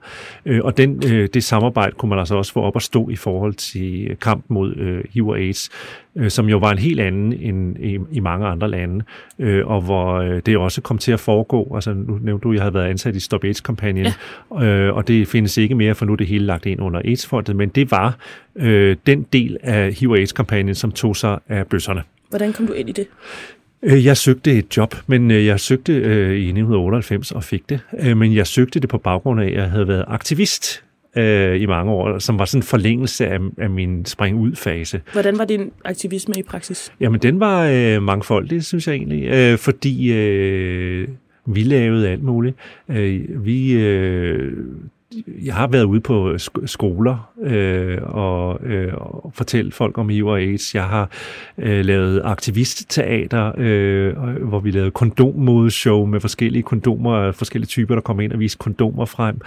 Øh, 0.45 0.61
og 0.63 0.77
den, 0.77 1.03
øh, 1.11 1.29
det 1.33 1.43
samarbejde 1.43 1.91
kunne 1.91 2.09
man 2.09 2.19
altså 2.19 2.35
også 2.35 2.53
få 2.53 2.61
op 2.61 2.75
at 2.75 2.81
stå 2.81 3.09
i 3.09 3.15
forhold 3.15 3.53
til 3.53 4.17
kamp 4.21 4.45
mod 4.47 4.75
øh, 4.75 5.03
HIV 5.13 5.27
og 5.27 5.39
AIDS, 5.39 5.69
øh, 6.15 6.29
som 6.29 6.49
jo 6.49 6.57
var 6.57 6.71
en 6.71 6.77
helt 6.77 6.99
anden 6.99 7.33
end 7.33 7.77
i, 7.79 7.99
i 8.11 8.19
mange 8.19 8.47
andre 8.47 8.69
lande, 8.69 9.05
øh, 9.39 9.67
og 9.67 9.81
hvor 9.81 10.13
øh, 10.13 10.41
det 10.45 10.57
også 10.57 10.81
kom 10.81 10.97
til 10.97 11.11
at 11.11 11.19
foregå. 11.19 11.71
Altså, 11.75 11.93
nu 11.93 12.19
nævnte 12.21 12.43
du, 12.43 12.51
at 12.51 12.55
jeg 12.55 12.63
havde 12.63 12.73
været 12.73 12.87
ansat 12.87 13.15
i 13.15 13.19
Stop 13.19 13.43
AIDS-kampagnen, 13.43 14.05
ja. 14.51 14.65
øh, 14.65 14.95
og 14.95 15.07
det 15.07 15.27
findes 15.27 15.57
ikke 15.57 15.75
mere, 15.75 15.95
for 15.95 16.05
nu 16.05 16.11
er 16.11 16.15
det 16.15 16.27
hele 16.27 16.45
lagt 16.45 16.65
ind 16.65 16.81
under 16.81 16.99
AIDS-fondet, 17.05 17.55
men 17.55 17.69
det 17.69 17.91
var 17.91 18.17
øh, 18.55 18.95
den 19.09 19.25
del 19.33 19.57
af 19.61 19.93
HIV 19.93 20.11
AIDS-kampagnen, 20.11 20.75
som 20.75 20.91
tog 20.91 21.15
sig 21.15 21.39
af 21.49 21.67
bøsserne. 21.67 22.03
Hvordan 22.29 22.53
kom 22.53 22.67
du 22.67 22.73
ind 22.73 22.89
i 22.89 22.91
det? 22.91 23.07
Øh, 23.83 24.05
jeg 24.05 24.17
søgte 24.17 24.51
et 24.51 24.77
job, 24.77 24.95
men 25.07 25.31
øh, 25.31 25.45
jeg 25.45 25.59
søgte 25.59 25.93
øh, 25.93 26.35
i 26.35 26.49
1998 26.49 27.31
og 27.31 27.43
fik 27.43 27.69
det. 27.69 27.79
Men 28.17 28.35
jeg 28.35 28.47
søgte 28.47 28.79
det 28.79 28.89
på 28.89 28.97
baggrund 28.97 29.41
af, 29.41 29.45
at 29.45 29.53
jeg 29.53 29.69
havde 29.69 29.87
været 29.87 30.05
aktivist 30.07 30.83
øh, 31.17 31.61
i 31.61 31.65
mange 31.65 31.91
år, 31.91 32.19
som 32.19 32.39
var 32.39 32.45
sådan 32.45 32.59
en 32.59 32.63
forlængelse 32.63 33.27
af, 33.27 33.39
af 33.57 33.69
min 33.69 34.05
spring 34.05 34.37
ud 34.37 34.55
fase. 34.55 35.01
Hvordan 35.11 35.37
var 35.37 35.45
din 35.45 35.71
aktivisme 35.85 36.33
i 36.37 36.43
praksis? 36.43 36.93
Jamen, 36.99 37.21
den 37.21 37.39
var 37.39 37.69
øh, 37.71 38.03
mangfoldig, 38.03 38.63
synes 38.63 38.87
jeg 38.87 38.95
egentlig, 38.95 39.23
øh, 39.25 39.57
fordi 39.57 40.13
øh, 40.13 41.07
vi 41.45 41.63
lavede 41.63 42.09
alt 42.09 42.23
muligt. 42.23 42.55
Øh, 42.89 43.45
vi 43.45 43.71
øh, 43.71 44.53
jeg 45.27 45.55
har 45.55 45.67
været 45.67 45.83
ude 45.83 45.99
på 46.01 46.37
skoler 46.65 47.31
øh, 47.41 47.97
og, 48.01 48.59
øh, 48.63 48.93
og 48.93 49.31
fortælle 49.35 49.71
folk 49.71 49.97
om 49.97 50.09
HIV 50.09 50.25
og 50.25 50.39
AIDS. 50.39 50.75
Jeg 50.75 50.83
har 50.83 51.09
øh, 51.57 51.85
lavet 51.85 52.21
aktivistteater, 52.23 53.51
øh, 53.57 54.13
hvor 54.47 54.59
vi 54.59 54.71
lavede 54.71 54.91
kondommodeshow 54.91 56.05
med 56.05 56.19
forskellige 56.19 56.63
kondomer, 56.63 57.31
forskellige 57.31 57.67
typer, 57.67 57.95
der 57.95 58.01
kom 58.01 58.19
ind 58.19 58.31
og 58.31 58.39
viste 58.39 58.57
kondomer 58.57 59.05
frem. 59.05 59.41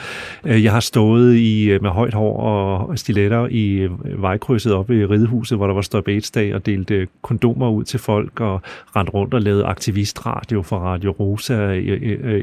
Øh, 0.44 0.64
jeg 0.64 0.72
har 0.72 0.80
stået 0.80 1.34
i 1.34 1.70
øh, 1.70 1.82
med 1.82 1.90
højt 1.90 2.14
hår 2.14 2.36
og 2.36 2.98
stiletter 2.98 3.46
i 3.50 3.72
øh, 3.72 4.22
vejkrydset 4.22 4.72
op 4.72 4.90
i 4.90 5.06
Ridehuset, 5.06 5.58
hvor 5.58 5.66
der 5.66 5.74
var 5.74 5.82
Stop 5.82 6.08
AIDS-dag 6.08 6.54
og 6.54 6.66
delte 6.66 7.06
kondomer 7.22 7.70
ud 7.70 7.84
til 7.84 8.00
folk 8.00 8.40
og 8.40 8.60
rendt 8.96 9.14
rundt 9.14 9.34
og 9.34 9.42
lavede 9.42 9.64
aktivistradio 9.64 10.62
for 10.62 10.76
Radio 10.76 11.10
Rosa, 11.10 11.72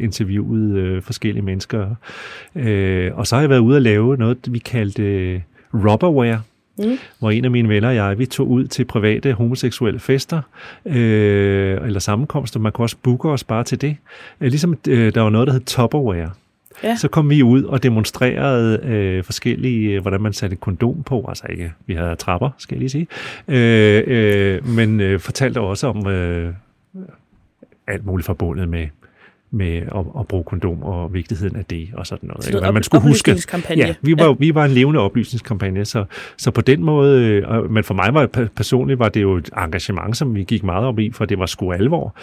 interviewede 0.01 1.01
forskellige 1.01 1.45
mennesker. 1.45 1.95
Øh, 2.55 3.08
og 3.13 3.27
så 3.27 3.35
har 3.35 3.41
jeg 3.41 3.49
været 3.49 3.59
ude 3.59 3.75
og 3.77 3.81
lave 3.81 4.17
noget, 4.17 4.37
vi 4.49 4.59
kaldte 4.59 5.03
øh, 5.03 5.41
rubberware, 5.73 6.41
Mm. 6.83 6.97
hvor 7.19 7.31
en 7.31 7.45
af 7.45 7.51
mine 7.51 7.69
venner 7.69 7.89
og 7.89 7.95
jeg, 7.95 8.19
vi 8.19 8.25
tog 8.25 8.49
ud 8.49 8.67
til 8.67 8.85
private 8.85 9.33
homoseksuelle 9.33 9.99
fester 9.99 10.41
øh, 10.85 11.77
eller 11.85 11.99
sammenkomster. 11.99 12.59
Man 12.59 12.71
kunne 12.71 12.85
også 12.85 12.95
booke 13.03 13.29
os 13.29 13.43
bare 13.43 13.63
til 13.63 13.81
det. 13.81 13.95
Øh, 14.41 14.47
ligesom 14.47 14.77
øh, 14.87 15.13
der 15.13 15.21
var 15.21 15.29
noget, 15.29 15.47
der 15.47 15.53
hed 15.53 15.61
Tupperware. 15.61 16.31
Ja. 16.83 16.95
Så 16.95 17.07
kom 17.07 17.29
vi 17.29 17.43
ud 17.43 17.63
og 17.63 17.83
demonstrerede 17.83 18.79
øh, 18.83 19.23
forskellige, 19.23 19.89
øh, 19.95 20.01
hvordan 20.01 20.21
man 20.21 20.33
satte 20.33 20.55
kondom 20.55 21.03
på. 21.03 21.25
Altså 21.29 21.43
ikke, 21.49 21.71
vi 21.85 21.93
havde 21.93 22.15
trapper, 22.15 22.49
skal 22.57 22.75
jeg 22.75 22.79
lige 22.79 22.89
sige. 22.89 23.07
Øh, 23.47 24.03
øh, 24.07 24.67
men 24.67 24.99
øh, 25.01 25.19
fortalte 25.19 25.59
også 25.61 25.87
om... 25.87 26.07
Øh, 26.07 26.53
alt 27.87 28.05
muligt 28.05 28.25
forbundet 28.25 28.69
med 28.69 28.87
med 29.51 29.77
at, 29.77 30.05
at 30.19 30.27
bruge 30.27 30.43
kondom 30.43 30.83
og 30.83 31.13
vigtigheden 31.13 31.55
af 31.55 31.65
det 31.65 31.89
og 31.93 32.07
sådan 32.07 32.27
noget. 32.27 32.47
Ikke? 32.47 32.59
noget 32.59 32.73
man 32.73 32.83
skulle 32.83 33.01
huske. 33.01 33.31
Ja, 33.69 33.93
vi 34.01 34.17
var, 34.17 34.25
Ja. 34.27 34.33
vi 34.39 34.55
var 34.55 34.65
en 34.65 34.71
levende 34.71 34.99
oplysningskampagne, 34.99 35.85
så, 35.85 36.05
så 36.37 36.51
på 36.51 36.61
den 36.61 36.83
måde, 36.83 37.23
øh, 37.25 37.71
men 37.71 37.83
for 37.83 37.93
mig 37.93 38.13
var 38.13 38.47
personligt 38.55 38.99
var 38.99 39.09
det 39.09 39.21
jo 39.21 39.35
et 39.37 39.49
engagement, 39.57 40.17
som 40.17 40.35
vi 40.35 40.43
gik 40.43 40.63
meget 40.63 40.85
op 40.85 40.99
i, 40.99 41.11
for 41.11 41.25
det 41.25 41.39
var 41.39 41.45
sgu 41.45 41.71
alvor. 41.71 42.15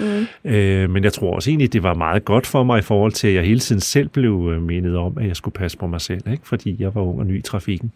Mm. 0.45 0.50
Øh, 0.50 0.90
men 0.90 1.04
jeg 1.04 1.12
tror 1.12 1.35
også 1.35 1.50
egentlig, 1.50 1.73
det 1.73 1.83
var 1.83 1.95
meget 1.95 2.25
godt 2.25 2.47
for 2.47 2.64
mig 2.64 2.78
i 2.78 2.83
forhold 2.83 3.12
til, 3.12 3.28
at 3.28 3.35
jeg 3.35 3.45
hele 3.45 3.61
tiden 3.61 3.80
selv 3.80 4.09
blev 4.09 4.50
øh, 4.52 4.62
mindet 4.62 4.97
om, 4.97 5.18
at 5.18 5.26
jeg 5.26 5.37
skulle 5.37 5.52
passe 5.54 5.78
på 5.78 5.87
mig 5.87 6.00
selv, 6.00 6.21
ikke? 6.30 6.49
fordi 6.49 6.76
jeg 6.78 6.95
var 6.95 7.00
ung 7.02 7.18
og 7.21 7.26
ny 7.26 7.38
i 7.38 7.42
trafikken. 7.42 7.92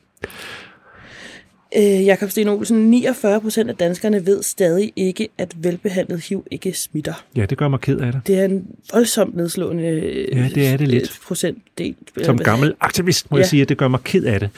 Øh, 1.77 2.05
Jakob 2.05 2.31
Sten 2.31 2.49
Olsen, 2.49 2.91
49 2.91 3.41
procent 3.41 3.71
af 3.71 3.77
danskerne 3.77 4.27
ved 4.27 4.43
stadig 4.43 4.93
ikke, 4.97 5.29
at 5.39 5.53
velbehandlet 5.57 6.21
HIV 6.29 6.45
ikke 6.51 6.73
smitter. 6.73 7.25
Ja, 7.37 7.47
det 7.47 7.59
gør 7.59 7.69
mig 7.69 7.81
ked 7.81 7.99
af 8.01 8.13
det. 8.13 8.21
Det 8.27 8.39
er 8.39 8.45
en 8.45 8.67
voldsomt 8.93 9.37
nedslående 9.37 9.83
øh, 9.85 10.37
Ja, 10.39 10.49
det 10.55 10.69
er 10.69 10.77
det 10.77 10.89
lidt. 10.89 11.03
øh, 11.03 11.09
procentdel. 11.27 11.95
Som 12.23 12.39
gammel 12.39 12.75
aktivist 12.81 13.31
må 13.31 13.37
Ja. 13.37 13.41
jeg 13.41 13.49
sige, 13.49 13.63
at 13.63 13.69
det 13.69 13.77
gør 13.79 13.89
mig 13.89 14.01
ked 14.05 14.25
af 14.25 14.41
det. 14.41 14.49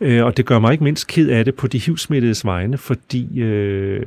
Øh, 0.00 0.24
og 0.24 0.36
det 0.36 0.46
gør 0.46 0.58
mig 0.58 0.72
ikke 0.72 0.84
mindst 0.84 1.06
ked 1.06 1.28
af 1.28 1.44
det 1.44 1.54
på 1.54 1.66
de 1.66 1.78
HIV-smittedes 1.78 2.44
vegne, 2.44 2.78
fordi 2.78 3.40
øh, 3.40 4.02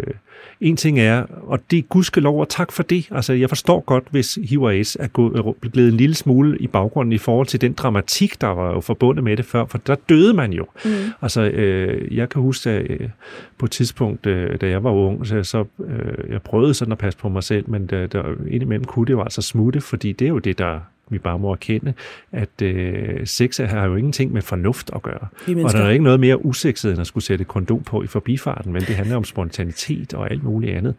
en 0.62 0.78
ting 0.78 1.00
er, 1.00 1.24
og 1.42 1.60
det 1.72 1.80
er 1.80 1.84
gudskelov, 1.84 2.40
og 2.40 2.50
tak 2.50 2.72
for 2.72 2.84
det. 2.84 3.08
Altså, 3.12 3.34
jeg 3.34 3.50
forstår 3.50 3.80
godt, 3.80 4.04
hvis 4.12 4.40
HIV 4.44 4.62
og 4.62 4.74
AIDS 4.74 4.98
er 5.00 5.08
gået, 5.08 5.56
blevet 5.72 5.90
en 5.90 5.98
lille 5.98 6.16
smule 6.16 6.58
i 6.58 6.68
baggrunden 6.68 7.14
i 7.14 7.18
forhold 7.18 7.48
til 7.48 7.62
den 7.62 7.74
dramatik, 7.74 8.42
der 8.42 8.48
var 8.48 8.74
jo 8.74 8.82
forbundet 8.82 9.24
med 9.24 9.38
det 9.38 9.46
før, 9.46 9.66
for 9.66 9.78
der 9.78 9.96
døde 10.10 10.34
man 10.34 10.54
jo. 10.54 10.66
Mm. 10.86 10.92
Altså, 11.22 11.42
øh, 11.42 12.18
jeg 12.18 12.30
kan 12.30 12.42
huske, 12.42 12.70
at 12.70 12.92
øh, 12.92 13.10
på 13.58 13.66
et 13.66 13.72
tidspunkt, 13.72 14.26
øh, 14.26 14.62
da 14.62 14.68
jeg 14.70 14.84
var 14.84 14.92
ung, 14.92 15.28
så, 15.28 15.44
så 15.44 15.66
øh, 15.80 16.32
jeg 16.32 16.42
prøvede 16.42 16.74
sådan 16.74 16.92
at 16.92 16.98
passe 16.98 17.20
på 17.20 17.30
mig 17.30 17.44
selv, 17.44 17.70
men 17.70 17.86
der, 17.86 18.08
der, 18.08 18.24
indimellem 18.48 18.86
kunne 18.86 19.06
det 19.06 19.14
jo 19.14 19.22
altså 19.22 19.42
smutte, 19.42 19.82
fordi 19.82 20.12
det 20.12 20.26
er 20.26 20.30
jo 20.30 20.40
det, 20.40 20.58
der 20.58 20.80
vi 21.14 21.18
bare 21.18 21.40
må 21.40 21.52
erkende, 21.52 21.94
at 22.32 22.62
øh, 22.62 23.28
sex 23.28 23.58
har 23.58 23.86
jo 23.86 23.96
ingenting 23.96 24.34
med 24.34 24.42
fornuft 24.42 24.90
at 24.96 25.02
gøre. 25.02 25.28
Og 25.48 25.74
der 25.74 25.80
er 25.80 25.90
ikke 25.90 26.04
noget 26.04 26.20
mere 26.20 26.46
usekset, 26.46 26.92
end 26.92 27.02
at 27.02 27.08
skulle 27.08 27.24
sætte 27.24 27.46
kondom 27.46 27.84
på 27.84 28.04
i 28.04 28.08
forbifarten, 28.08 28.74
men 28.74 28.82
det 28.82 28.96
handler 28.96 29.16
om 29.16 29.24
spontanitet 29.24 30.14
og 30.14 30.32
alt 30.32 30.44
muligt 30.44 30.78
andet. 30.78 30.96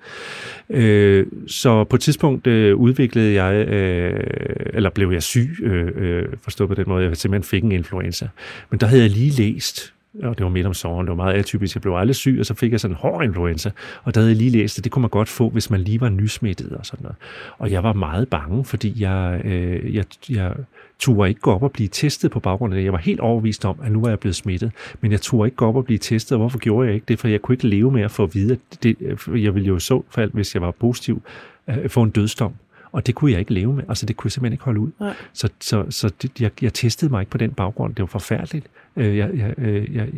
Øh, 0.70 1.26
så 1.46 1.84
på 1.84 1.96
et 1.96 2.02
tidspunkt 2.02 2.46
øh, 2.46 2.76
udviklede 2.76 3.42
jeg, 3.42 3.68
øh, 3.68 4.26
eller 4.74 4.90
blev 4.90 5.10
jeg 5.10 5.22
syg, 5.22 5.56
øh, 5.62 5.92
øh, 5.94 6.28
forstået 6.42 6.68
på 6.68 6.74
den 6.74 6.84
måde, 6.86 7.04
jeg 7.04 7.16
simpelthen 7.16 7.48
fik 7.48 7.64
en 7.64 7.72
influenza. 7.72 8.28
Men 8.70 8.80
der 8.80 8.86
havde 8.86 9.02
jeg 9.02 9.10
lige 9.10 9.42
læst, 9.42 9.94
og 10.22 10.38
det 10.38 10.44
var 10.44 10.50
midt 10.50 10.66
om 10.66 10.74
sommeren, 10.74 11.06
det 11.06 11.10
var 11.10 11.24
meget 11.24 11.34
atypisk, 11.34 11.74
jeg 11.74 11.82
blev 11.82 11.94
aldrig 11.94 12.16
syg, 12.16 12.36
og 12.40 12.46
så 12.46 12.54
fik 12.54 12.72
jeg 12.72 12.80
sådan 12.80 12.92
en 12.92 12.98
hård 12.98 13.24
influenza, 13.24 13.70
og 14.02 14.14
der 14.14 14.20
havde 14.20 14.30
jeg 14.30 14.36
lige 14.36 14.50
læst, 14.50 14.78
at 14.78 14.84
det 14.84 14.92
kunne 14.92 15.00
man 15.00 15.10
godt 15.10 15.28
få, 15.28 15.48
hvis 15.50 15.70
man 15.70 15.80
lige 15.80 16.00
var 16.00 16.08
nysmittet 16.08 16.72
og 16.72 16.86
sådan 16.86 17.02
noget. 17.02 17.16
Og 17.58 17.70
jeg 17.70 17.82
var 17.82 17.92
meget 17.92 18.28
bange, 18.28 18.64
fordi 18.64 19.02
jeg, 19.02 19.40
øh, 19.44 19.94
jeg, 19.94 20.04
jeg 20.30 20.54
turde 20.98 21.28
ikke 21.28 21.40
gå 21.40 21.52
op 21.52 21.62
og 21.62 21.72
blive 21.72 21.88
testet 21.88 22.30
på 22.30 22.40
baggrund 22.40 22.74
af 22.74 22.78
det. 22.78 22.84
Jeg 22.84 22.92
var 22.92 22.98
helt 22.98 23.20
overvist 23.20 23.64
om, 23.64 23.78
at 23.82 23.92
nu 23.92 24.00
var 24.00 24.08
jeg 24.08 24.18
blevet 24.18 24.36
smittet, 24.36 24.72
men 25.00 25.12
jeg 25.12 25.20
turde 25.20 25.46
ikke 25.46 25.56
gå 25.56 25.66
op 25.66 25.76
og 25.76 25.84
blive 25.84 25.98
testet, 25.98 26.32
og 26.32 26.38
hvorfor 26.38 26.58
gjorde 26.58 26.86
jeg 26.86 26.94
ikke 26.94 27.04
det? 27.08 27.18
For 27.18 27.28
jeg 27.28 27.42
kunne 27.42 27.54
ikke 27.54 27.68
leve 27.68 27.90
med 27.90 28.02
at 28.02 28.10
få 28.10 28.22
at 28.22 28.34
vide, 28.34 28.52
at 28.52 28.82
det, 28.82 28.96
øh, 29.00 29.44
jeg 29.44 29.54
ville 29.54 29.66
jo 29.66 29.76
i 29.76 29.80
så 29.80 30.02
fald, 30.10 30.30
hvis 30.32 30.54
jeg 30.54 30.62
var 30.62 30.70
positiv, 30.70 31.22
øh, 31.68 31.88
få 31.88 32.02
en 32.02 32.10
dødsdom. 32.10 32.54
Og 32.94 33.06
det 33.06 33.14
kunne 33.14 33.30
jeg 33.32 33.40
ikke 33.40 33.54
leve 33.54 33.72
med. 33.74 33.82
Altså, 33.88 34.06
det 34.06 34.16
kunne 34.16 34.26
jeg 34.28 34.32
simpelthen 34.32 34.52
ikke 34.52 34.64
holde 34.64 34.80
ud. 34.80 34.90
Nej. 35.00 35.14
Så, 35.32 35.48
så, 35.60 35.84
så 35.90 36.10
det, 36.22 36.40
jeg, 36.40 36.50
jeg 36.62 36.74
testede 36.74 37.10
mig 37.10 37.20
ikke 37.20 37.30
på 37.30 37.38
den 37.38 37.50
baggrund. 37.50 37.94
Det 37.94 38.00
var 38.00 38.06
forfærdeligt. 38.06 38.66
Øh, 38.96 39.16
Jeg, 39.16 39.30
jeg, 39.34 39.54
øh, 39.58 39.94
jeg, 39.94 40.08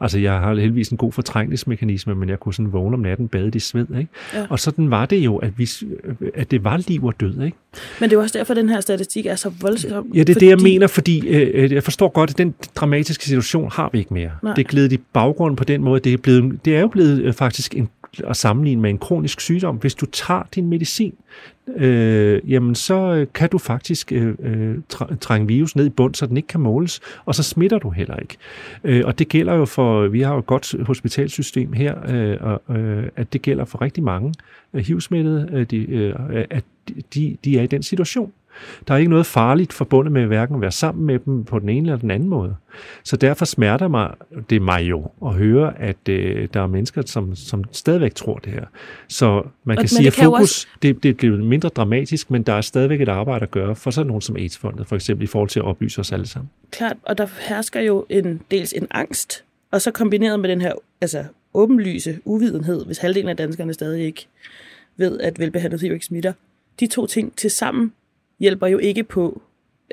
altså, 0.00 0.18
jeg 0.18 0.32
har 0.32 0.54
heldigvis 0.54 0.88
en 0.88 0.96
god 0.96 1.12
fortrængningsmekanisme, 1.12 2.14
men 2.14 2.28
jeg 2.28 2.40
kunne 2.40 2.54
sådan 2.54 2.72
vågne 2.72 2.94
om 2.94 3.00
natten, 3.00 3.28
bade 3.28 3.50
i 3.54 3.58
sved. 3.58 3.86
Ikke? 3.98 4.08
Ja. 4.34 4.46
Og 4.50 4.60
sådan 4.60 4.90
var 4.90 5.06
det 5.06 5.16
jo, 5.16 5.36
at, 5.36 5.58
vi, 5.58 5.68
at 6.34 6.50
det 6.50 6.64
var 6.64 6.76
liv 6.88 7.04
og 7.04 7.20
død. 7.20 7.42
Ikke? 7.42 7.56
Men 8.00 8.10
det 8.10 8.16
er 8.16 8.20
også 8.20 8.38
derfor, 8.38 8.52
at 8.52 8.56
den 8.56 8.68
her 8.68 8.80
statistik 8.80 9.26
er 9.26 9.34
så 9.34 9.52
voldsom. 9.60 10.10
Ja, 10.14 10.22
det 10.22 10.36
er 10.36 10.40
det, 10.40 10.48
jeg 10.48 10.58
mener, 10.62 10.86
fordi 10.86 11.28
øh, 11.28 11.72
jeg 11.72 11.82
forstår 11.82 12.08
godt, 12.08 12.30
at 12.30 12.38
den 12.38 12.54
dramatiske 12.74 13.24
situation 13.24 13.70
har 13.72 13.90
vi 13.92 13.98
ikke 13.98 14.14
mere. 14.14 14.30
Nej. 14.42 14.54
Det 14.54 14.64
er 14.64 14.68
glædet 14.68 14.92
i 14.92 14.98
baggrunden 15.12 15.56
på 15.56 15.64
den 15.64 15.82
måde. 15.82 16.00
Det 16.00 16.12
er, 16.12 16.16
blevet, 16.16 16.64
det 16.64 16.76
er 16.76 16.80
jo 16.80 16.88
blevet 16.88 17.22
øh, 17.22 17.32
faktisk 17.32 17.74
en, 17.74 17.88
at 18.20 18.36
sammenligne 18.36 18.82
med 18.82 18.90
en 18.90 18.98
kronisk 18.98 19.40
sygdom. 19.40 19.76
Hvis 19.76 19.94
du 19.94 20.06
tager 20.06 20.42
din 20.54 20.66
medicin, 20.66 21.14
øh, 21.76 22.50
jamen 22.50 22.74
så 22.74 22.94
øh, 22.94 23.26
kan 23.34 23.48
du 23.48 23.58
faktisk 23.58 24.12
øh, 24.12 24.34
øh 24.38 24.76
trænge 25.20 25.48
virus 25.48 25.76
ned 25.76 25.86
i 25.86 25.90
bund, 25.90 26.14
så 26.14 26.26
den 26.26 26.36
ikke 26.36 26.46
kan 26.46 26.60
måles, 26.60 27.00
og 27.24 27.34
så 27.34 27.42
smitter 27.42 27.78
du 27.78 27.90
heller 27.90 28.16
ikke. 28.16 28.36
Øh, 28.84 29.02
og 29.04 29.18
det 29.18 29.28
gælder 29.28 29.54
jo 29.54 29.64
for, 29.64 30.06
vi 30.06 30.20
har 30.20 30.32
jo 30.32 30.38
et 30.38 30.46
godt 30.46 30.86
hospitalsystem 30.86 31.72
her, 31.72 31.94
øh, 32.08 32.36
og, 32.40 32.76
øh, 32.76 33.08
at 33.16 33.32
det 33.32 33.42
gælder 33.42 33.64
for 33.64 33.82
rigtig 33.82 34.02
mange 34.02 34.34
øh, 34.74 34.80
HIV-smittede, 34.80 35.48
øh, 35.52 35.66
de, 35.66 35.76
øh, 35.76 36.14
at 36.50 36.64
de, 37.14 37.36
de 37.44 37.58
er 37.58 37.62
i 37.62 37.66
den 37.66 37.82
situation. 37.82 38.32
Der 38.88 38.94
er 38.94 38.98
ikke 38.98 39.10
noget 39.10 39.26
farligt 39.26 39.72
forbundet 39.72 40.12
med 40.12 40.26
hverken 40.26 40.54
at 40.54 40.60
være 40.60 40.70
sammen 40.70 41.06
med 41.06 41.18
dem 41.18 41.44
på 41.44 41.58
den 41.58 41.68
ene 41.68 41.88
eller 41.88 41.98
den 42.00 42.10
anden 42.10 42.28
måde. 42.28 42.56
Så 43.04 43.16
derfor 43.16 43.44
smerter 43.44 43.88
mig, 43.88 44.14
det 44.50 44.62
mig 44.62 44.82
jo 44.82 45.10
at 45.26 45.34
høre, 45.34 45.80
at 45.80 46.08
øh, 46.08 46.48
der 46.54 46.60
er 46.62 46.66
mennesker, 46.66 47.02
som, 47.06 47.34
som 47.36 47.64
stadigvæk 47.72 48.14
tror 48.14 48.38
det 48.38 48.52
her. 48.52 48.64
Så 49.08 49.42
man 49.64 49.76
kan 49.76 49.82
men 49.82 49.88
sige, 49.88 50.06
at 50.06 50.12
fokus, 50.12 50.40
også- 50.40 50.66
det, 50.82 51.02
det 51.02 51.08
er 51.08 51.14
blevet 51.14 51.44
mindre 51.44 51.68
dramatisk, 51.68 52.30
men 52.30 52.42
der 52.42 52.52
er 52.52 52.60
stadigvæk 52.60 53.00
et 53.00 53.08
arbejde 53.08 53.42
at 53.42 53.50
gøre 53.50 53.76
for 53.76 53.90
sådan 53.90 54.06
nogen 54.06 54.20
som 54.20 54.36
AIDS-fondet, 54.36 54.86
for 54.86 54.96
eksempel 54.96 55.24
i 55.24 55.26
forhold 55.26 55.48
til 55.48 55.60
at 55.60 55.64
oplyse 55.64 56.00
os 56.00 56.12
alle 56.12 56.26
sammen. 56.26 56.50
Klart, 56.70 56.96
og 57.02 57.18
der 57.18 57.26
hersker 57.48 57.80
jo 57.80 58.06
en, 58.08 58.40
dels 58.50 58.72
en 58.72 58.86
angst, 58.90 59.44
og 59.70 59.80
så 59.82 59.90
kombineret 59.90 60.40
med 60.40 60.48
den 60.50 60.60
her 60.60 60.72
altså, 61.00 61.24
åbenlyse 61.54 62.18
uvidenhed, 62.24 62.86
hvis 62.86 62.98
halvdelen 62.98 63.28
af 63.28 63.36
danskerne 63.36 63.74
stadig 63.74 64.04
ikke 64.04 64.26
ved, 64.96 65.20
at 65.20 65.38
velbehandlet 65.38 65.80
HIV 65.80 65.92
ikke 65.92 66.06
smitter. 66.06 66.32
De 66.80 66.86
to 66.86 67.06
ting 67.06 67.36
til 67.36 67.50
sammen 67.50 67.92
hjælper 68.40 68.66
jo 68.66 68.78
ikke 68.78 69.02
på 69.02 69.42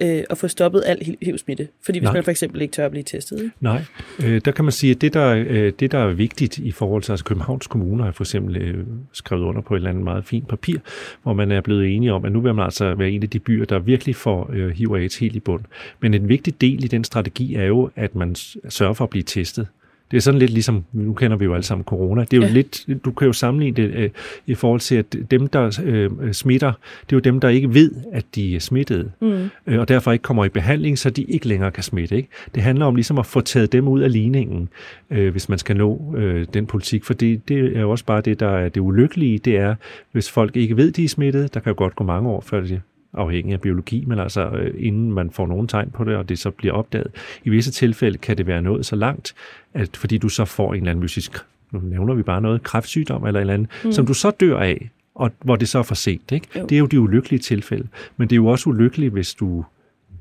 øh, 0.02 0.24
at 0.30 0.38
få 0.38 0.48
stoppet 0.48 0.84
al 0.86 1.18
HIV-smitte. 1.22 1.68
Fordi 1.86 2.00
hvis 2.00 2.08
Nej. 2.08 2.14
man 2.14 2.24
for 2.24 2.32
eksempel 2.32 2.62
ikke 2.62 2.72
tør 2.72 2.86
at 2.86 2.92
blive 2.92 3.04
testet. 3.04 3.38
Ikke? 3.38 3.52
Nej, 3.60 3.84
øh, 4.26 4.42
der 4.46 4.52
kan 4.52 4.66
man 4.66 4.72
sige, 4.72 4.92
at 4.92 5.02
det 5.02 5.14
der, 5.14 5.46
øh, 5.48 5.74
det, 5.80 5.92
der 5.92 6.00
er 6.00 6.14
vigtigt 6.14 6.58
i 6.58 6.72
forhold 6.72 7.04
til, 7.04 7.12
altså 7.12 7.26
Københavns 7.26 7.68
Kommune 7.68 8.04
har 8.04 8.12
for 8.12 8.24
eksempel 8.24 8.58
øh, 8.58 8.86
skrevet 9.14 9.44
under 9.44 9.62
på 9.62 9.74
et 9.74 9.78
eller 9.78 9.90
andet 9.90 10.04
meget 10.04 10.26
fint 10.26 10.48
papir, 10.48 10.78
hvor 11.24 11.34
man 11.34 11.52
er 11.52 11.62
blevet 11.62 11.96
enige 11.96 12.14
om, 12.14 12.26
at 12.26 12.32
nu 12.32 12.42
vil 12.42 12.54
man 12.56 12.66
altså 12.66 12.96
være 12.96 13.10
en 13.10 13.24
af 13.24 13.30
de 13.30 13.40
byer, 13.40 13.66
der 13.66 13.80
virkelig 13.80 14.16
får 14.16 14.50
øh, 14.54 14.70
HIV 14.70 14.92
og 14.92 15.00
AIDS 15.00 15.18
helt 15.18 15.36
i 15.36 15.40
bund. 15.40 15.64
Men 16.00 16.14
en 16.14 16.30
vigtig 16.30 16.62
del 16.62 16.84
i 16.84 16.88
den 16.88 17.04
strategi 17.04 17.56
er 17.56 17.66
jo, 17.66 17.90
at 17.96 18.16
man 18.16 18.36
sørger 18.70 18.94
for 18.94 19.04
at 19.04 19.10
blive 19.10 19.24
testet. 19.24 19.68
Det 20.12 20.18
er 20.18 20.22
sådan 20.22 20.40
lidt 20.40 20.52
ligesom, 20.52 20.84
nu 20.94 21.14
kender 21.14 21.38
vi 21.38 21.46
jo 21.46 21.54
alle 21.54 21.64
sammen 21.64 21.84
corona, 21.84 22.22
det 22.22 22.34
er 22.34 22.38
jo 22.38 22.44
Ja. 22.48 22.54
lidt, 22.54 22.86
du 23.06 23.12
kan 23.12 23.26
jo 23.28 23.34
sammenligne 23.34 23.76
det 23.76 23.96
øh, 23.96 24.10
i 24.48 24.54
forhold 24.56 24.80
til, 24.80 24.96
at 24.96 25.16
dem, 25.32 25.48
der 25.48 25.80
øh, 25.84 26.34
smitter, 26.34 26.72
det 27.02 27.14
er 27.14 27.18
jo 27.18 27.20
dem, 27.20 27.40
der 27.40 27.50
ikke 27.50 27.74
ved, 27.74 27.92
at 28.14 28.26
de 28.36 28.56
er 28.56 28.60
smittede, 28.60 29.12
mm. 29.22 29.50
øh, 29.68 29.80
og 29.80 29.88
derfor 29.88 30.12
ikke 30.12 30.24
kommer 30.24 30.46
i 30.46 30.50
behandling, 30.50 31.00
så 31.00 31.10
de 31.10 31.24
ikke 31.24 31.48
længere 31.48 31.72
kan 31.72 31.84
smitte. 31.84 32.16
Ikke? 32.16 32.30
Det 32.56 32.64
handler 32.64 32.86
om 32.86 32.96
ligesom 32.96 33.18
at 33.20 33.26
få 33.26 33.42
taget 33.42 33.72
dem 33.72 33.88
ud 33.88 34.02
af 34.02 34.12
ligningen, 34.12 34.70
øh, 35.12 35.32
hvis 35.32 35.50
man 35.50 35.58
skal 35.58 35.78
nå 35.78 36.16
øh, 36.18 36.46
den 36.54 36.66
politik, 36.66 37.04
for 37.04 37.14
det, 37.14 37.50
det 37.50 37.78
er 37.78 37.82
jo 37.82 37.92
også 37.92 38.06
bare 38.06 38.22
det, 38.22 38.40
der 38.40 38.50
er 38.50 38.70
det 38.70 38.82
ulykkelige, 38.82 39.38
det 39.38 39.58
er, 39.58 39.76
hvis 40.12 40.30
folk 40.32 40.56
ikke 40.56 40.78
ved, 40.78 40.92
de 40.92 41.04
er 41.04 41.08
smittede, 41.10 41.48
der 41.54 41.60
kan 41.60 41.70
jo 41.70 41.76
godt 41.78 41.96
gå 41.96 42.04
mange 42.04 42.30
år, 42.30 42.42
før 42.42 42.62
de 42.62 42.82
afhængig 43.14 43.54
af 43.54 43.62
biologi, 43.62 44.06
men 44.08 44.20
altså 44.20 44.50
øh, 44.50 44.74
inden 44.78 45.12
man 45.12 45.32
får 45.32 45.48
nogen 45.48 45.68
tegn 45.68 45.92
på 45.92 46.04
det, 46.04 46.16
og 46.16 46.30
det 46.30 46.40
så 46.40 46.52
bliver 46.52 46.74
opdaget. 46.74 47.08
I 47.44 47.50
visse 47.50 47.72
tilfælde 47.72 48.18
kan 48.18 48.38
det 48.38 48.48
være 48.48 48.62
nået 48.62 48.86
så 48.86 48.96
langt, 48.96 49.36
at 49.74 49.98
fordi 49.98 50.18
du 50.18 50.30
så 50.30 50.46
får 50.46 50.74
en 50.74 50.80
eller 50.80 50.92
anden 50.92 51.04
mysisk, 51.04 51.38
nu 51.72 51.80
nævner 51.80 52.14
vi 52.14 52.24
bare 52.24 52.42
noget, 52.42 52.64
kræftsygdom 52.64 53.26
eller 53.26 53.40
et 53.40 53.42
eller 53.42 53.54
andet, 53.54 53.70
mm. 53.84 53.92
som 53.92 54.06
du 54.06 54.14
så 54.14 54.32
dør 54.32 54.60
af, 54.60 54.90
og 55.16 55.32
hvor 55.44 55.56
det 55.56 55.70
så 55.70 55.80
er 55.80 55.84
for 55.84 55.96
sent. 55.96 56.32
Ikke? 56.32 56.48
Jo. 56.60 56.66
Det 56.66 56.76
er 56.76 56.80
jo 56.80 56.86
de 56.86 57.00
ulykkelige 57.00 57.40
tilfælde. 57.40 57.88
Men 58.18 58.30
det 58.30 58.34
er 58.34 58.38
jo 58.38 58.48
også 58.48 58.70
ulykkeligt, 58.70 59.14
hvis 59.14 59.34
du 59.34 59.66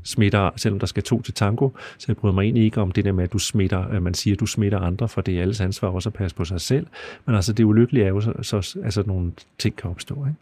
smitter, 0.05 0.51
selvom 0.57 0.79
der 0.79 0.87
skal 0.87 1.03
to 1.03 1.23
til 1.23 1.35
tango, 1.35 1.71
så 1.99 2.05
jeg 2.09 2.17
bryder 2.17 2.35
mig 2.35 2.43
egentlig 2.43 2.65
ikke 2.65 2.81
om 2.81 2.93
det 2.93 3.05
der 3.05 3.13
med, 3.13 3.25
at 3.25 3.33
du 3.33 3.39
smitter, 3.39 3.79
at 3.79 4.03
man 4.03 4.15
siger, 4.15 4.35
at 4.35 4.41
du 4.41 4.47
smitter 4.47 4.79
andre, 4.79 5.09
for 5.09 5.21
det 5.21 5.39
er 5.39 5.43
alles 5.43 5.61
ansvar 5.61 5.89
også 5.89 6.09
at 6.09 6.13
passe 6.13 6.37
på 6.37 6.45
sig 6.45 6.61
selv. 6.61 6.87
Men 7.27 7.35
altså 7.35 7.53
det 7.53 7.65
ulykkelige 7.65 8.05
er 8.05 8.09
jo, 8.09 8.21
så, 8.21 8.33
så 8.43 8.79
altså 8.85 9.03
nogle 9.07 9.33
ting 9.59 9.77
kan 9.77 9.91
opstå. 9.91 10.15
Ikke? 10.15 10.37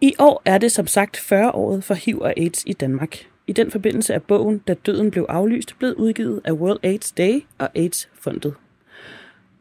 I 0.00 0.14
år 0.18 0.42
er 0.44 0.58
det 0.58 0.72
som 0.72 0.86
sagt 0.86 1.16
40-året 1.16 1.84
for 1.84 1.94
HIV 1.94 2.20
og 2.20 2.32
AIDS 2.36 2.62
i 2.66 2.72
Danmark. 2.72 3.16
I 3.46 3.52
den 3.52 3.70
forbindelse 3.70 4.14
er 4.14 4.18
bogen, 4.18 4.58
Da 4.58 4.74
døden 4.74 5.10
blev 5.10 5.26
aflyst, 5.28 5.78
blevet 5.78 5.94
udgivet 5.94 6.40
af 6.44 6.52
World 6.52 6.78
AIDS 6.82 7.12
Day 7.12 7.44
og 7.58 7.68
AIDS-fondet. 7.74 8.54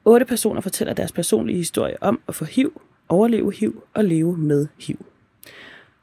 Otte 0.05 0.25
personer 0.25 0.61
fortæller 0.61 0.93
deres 0.93 1.11
personlige 1.11 1.57
historie 1.57 2.03
om 2.03 2.19
at 2.27 2.35
få 2.35 2.45
HIV, 2.45 2.81
overleve 3.09 3.53
HIV 3.53 3.83
og 3.93 4.05
leve 4.05 4.37
med 4.37 4.67
HIV. 4.79 5.05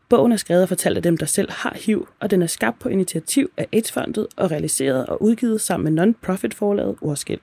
Bogen 0.09 0.33
er 0.33 0.37
skrevet 0.37 0.63
og 0.63 0.69
fortalt 0.69 0.97
af 0.97 1.03
dem, 1.03 1.17
der 1.17 1.27
selv 1.27 1.51
har 1.51 1.77
HIV, 1.87 2.09
og 2.21 2.31
den 2.31 2.43
er 2.43 2.47
skabt 2.47 2.79
på 2.79 2.89
initiativ 2.89 3.51
af 3.57 3.67
AIDS-fondet 3.73 4.27
og 4.37 4.51
realiseret 4.51 5.07
og 5.07 5.23
udgivet 5.23 5.61
sammen 5.61 5.95
med 5.95 6.03
non-profit 6.03 6.55
forlaget 6.55 6.97
Ordskæld. 7.01 7.41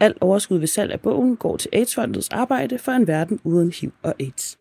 Alt 0.00 0.18
overskud 0.20 0.58
ved 0.58 0.66
salg 0.66 0.92
af 0.92 1.00
bogen 1.00 1.36
går 1.36 1.56
til 1.56 1.68
AIDS-fondets 1.72 2.28
arbejde 2.30 2.78
for 2.78 2.92
en 2.92 3.06
verden 3.06 3.40
uden 3.44 3.72
HIV 3.80 3.92
og 4.02 4.14
AIDS. 4.20 4.58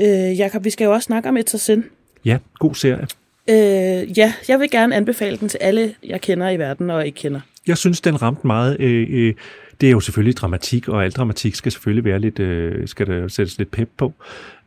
Øh, 0.00 0.38
Jakob, 0.38 0.64
vi 0.64 0.70
skal 0.70 0.84
jo 0.84 0.92
også 0.92 1.06
snakke 1.06 1.28
om 1.28 1.36
et 1.36 1.50
sind. 1.50 1.84
Ja, 2.24 2.38
god 2.58 2.74
serie. 2.74 3.06
Øh, 3.48 4.18
ja, 4.18 4.32
jeg 4.48 4.60
vil 4.60 4.70
gerne 4.70 4.96
anbefale 4.96 5.36
den 5.36 5.48
til 5.48 5.58
alle, 5.60 5.94
jeg 6.04 6.20
kender 6.20 6.50
i 6.50 6.58
verden 6.58 6.90
og 6.90 7.06
ikke 7.06 7.16
kender. 7.16 7.40
Jeg 7.66 7.78
synes, 7.78 8.00
den 8.00 8.22
ramte 8.22 8.46
meget. 8.46 8.80
Øh, 8.80 9.06
øh, 9.10 9.34
det 9.80 9.86
er 9.86 9.90
jo 9.90 10.00
selvfølgelig 10.00 10.36
dramatik, 10.36 10.88
og 10.88 11.04
al 11.04 11.10
dramatik 11.10 11.54
skal 11.54 11.72
selvfølgelig 11.72 12.04
være 12.04 12.18
lidt, 12.18 12.38
øh, 12.38 12.88
skal 12.88 13.06
der 13.06 13.28
sættes 13.28 13.58
lidt 13.58 13.70
pep 13.70 13.88
på. 13.96 14.12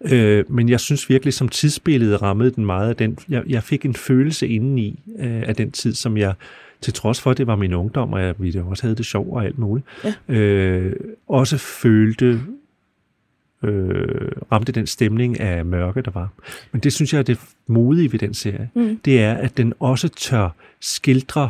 Øh, 0.02 0.52
men 0.52 0.70
jeg 0.70 0.80
synes 0.80 1.10
virkelig, 1.10 1.34
som 1.34 1.50
tidsbillede 1.50 2.18
rammede 2.18 2.52
den 2.52 2.66
meget 2.66 2.90
af 2.90 2.96
den. 2.96 3.18
Jeg, 3.30 3.44
jeg 3.48 3.64
fik 3.64 3.86
en 3.86 3.94
følelse 3.94 4.48
indeni 4.48 5.00
øh, 5.20 5.44
af 5.48 5.56
den 5.56 5.72
tid, 5.72 5.94
som 5.94 6.18
jeg 6.18 6.34
til 6.82 6.94
trods 6.94 7.22
for, 7.22 7.32
at 7.32 7.38
det 7.38 7.48
var 7.48 7.56
min 7.56 7.74
ungdom, 7.74 8.14
og 8.14 8.22
jeg, 8.22 8.36
vi 8.38 8.60
også 8.66 8.84
havde 8.84 8.96
det 8.96 9.06
sjov 9.06 9.34
og 9.34 9.46
alt 9.46 9.60
muligt, 9.60 9.88
ja. 10.04 10.36
øh, 10.36 10.96
også 11.28 11.58
følte 11.58 12.42
øh, 13.64 14.32
ramte 14.52 14.72
den 14.72 14.88
stemning 14.88 15.40
af 15.40 15.66
mørke, 15.66 16.02
der 16.02 16.12
var. 16.12 16.30
Men 16.72 16.82
det 16.82 16.94
synes 16.94 17.14
jeg 17.14 17.20
er 17.20 17.24
det 17.24 17.40
modige 17.68 18.12
ved 18.12 18.20
den 18.20 18.34
serie. 18.34 18.70
Mm. 18.74 19.00
Det 19.06 19.22
er, 19.22 19.34
at 19.34 19.58
den 19.58 19.74
også 19.80 20.08
tør 20.08 20.50
skildre 20.80 21.50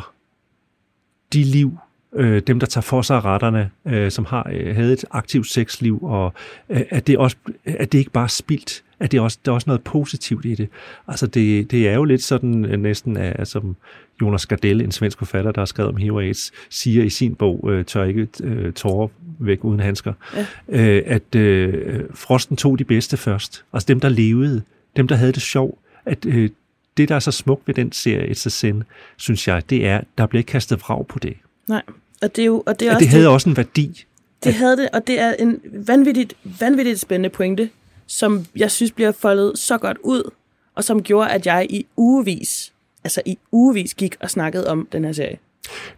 de 1.32 1.42
liv, 1.42 1.78
øh, 2.12 2.42
dem 2.46 2.60
der 2.60 2.66
tager 2.66 2.82
for 2.82 3.02
sig 3.02 3.24
retterne, 3.24 3.70
øh, 3.86 4.10
som 4.10 4.24
har 4.24 4.50
øh, 4.52 4.76
havde 4.76 4.92
et 4.92 5.04
aktivt 5.10 5.46
sexliv, 5.46 5.98
og 6.02 6.32
øh, 6.68 6.82
at, 6.90 7.06
det 7.06 7.18
også, 7.18 7.36
at 7.64 7.92
det 7.92 7.98
ikke 7.98 8.10
bare 8.10 8.24
er 8.24 8.28
spildt, 8.28 8.82
at 9.00 9.12
det 9.12 9.20
også, 9.20 9.38
der 9.44 9.50
er 9.50 9.54
også 9.54 9.70
noget 9.70 9.82
positivt 9.82 10.44
i 10.44 10.54
det. 10.54 10.68
Altså 11.08 11.26
det, 11.26 11.70
det 11.70 11.88
er 11.88 11.94
jo 11.94 12.04
lidt 12.04 12.22
sådan 12.22 12.64
øh, 12.64 12.80
næsten, 12.80 13.16
af, 13.16 13.46
som 13.46 13.76
Jonas 14.22 14.46
Gardell, 14.46 14.80
en 14.80 14.92
svensk 14.92 15.18
forfatter, 15.18 15.52
der 15.52 15.60
har 15.60 15.66
skrevet 15.66 15.92
om 15.92 15.96
HIV 15.96 16.16
AIDS, 16.16 16.52
siger 16.70 17.04
i 17.04 17.10
sin 17.10 17.34
bog, 17.34 17.70
øh, 17.72 17.84
tør 17.84 18.04
ikke 18.04 18.28
øh, 18.42 18.72
tårer 18.72 19.08
væk 19.38 19.64
uden 19.64 19.80
handsker, 19.80 20.12
ja. 20.36 20.46
øh, 20.68 21.02
at 21.06 21.34
øh, 21.34 22.00
frosten 22.14 22.56
tog 22.56 22.78
de 22.78 22.84
bedste 22.84 23.16
først. 23.16 23.64
Altså 23.72 23.86
dem, 23.86 24.00
der 24.00 24.08
levede, 24.08 24.62
dem, 24.96 25.08
der 25.08 25.16
havde 25.16 25.32
det 25.32 25.42
sjov, 25.42 25.78
at 26.04 26.26
øh, 26.26 26.50
det, 26.96 27.08
der 27.08 27.14
er 27.14 27.20
så 27.20 27.30
smukt 27.30 27.62
ved 27.66 27.74
den 27.74 27.92
serie, 27.92 28.30
It's 28.30 28.46
a 28.46 28.50
Sin, 28.50 28.82
synes 29.16 29.48
jeg, 29.48 29.70
det 29.70 29.86
er, 29.86 30.00
der 30.18 30.26
bliver 30.26 30.40
ikke 30.40 30.50
kastet 30.50 30.80
vrag 30.80 31.06
på 31.06 31.18
det. 31.18 31.34
Nej, 31.66 31.82
og 32.22 32.36
det, 32.36 32.42
er 32.42 32.46
jo, 32.46 32.62
og 32.66 32.80
det, 32.80 32.88
er 32.88 32.92
også 32.92 33.00
det 33.00 33.08
havde 33.08 33.24
det, 33.24 33.30
også 33.30 33.48
en 33.48 33.56
værdi. 33.56 34.04
Det 34.44 34.54
havde 34.54 34.76
det, 34.76 34.88
og 34.92 35.06
det 35.06 35.20
er 35.20 35.34
en 35.38 35.60
vanvittigt, 35.86 36.34
vanvittigt 36.60 37.00
spændende 37.00 37.28
pointe, 37.28 37.70
som 38.08 38.44
jeg 38.56 38.70
synes 38.70 38.92
bliver 38.92 39.12
foldet 39.12 39.58
så 39.58 39.78
godt 39.78 39.96
ud, 40.04 40.30
og 40.74 40.84
som 40.84 41.02
gjorde, 41.02 41.30
at 41.30 41.46
jeg 41.46 41.66
i 41.70 41.86
ugevis, 41.96 42.72
altså 43.04 43.22
i 43.26 43.38
ugevis 43.52 43.94
gik 43.94 44.16
og 44.20 44.30
snakkede 44.30 44.68
om 44.68 44.88
den 44.92 45.04
her 45.04 45.12
serie. 45.12 45.38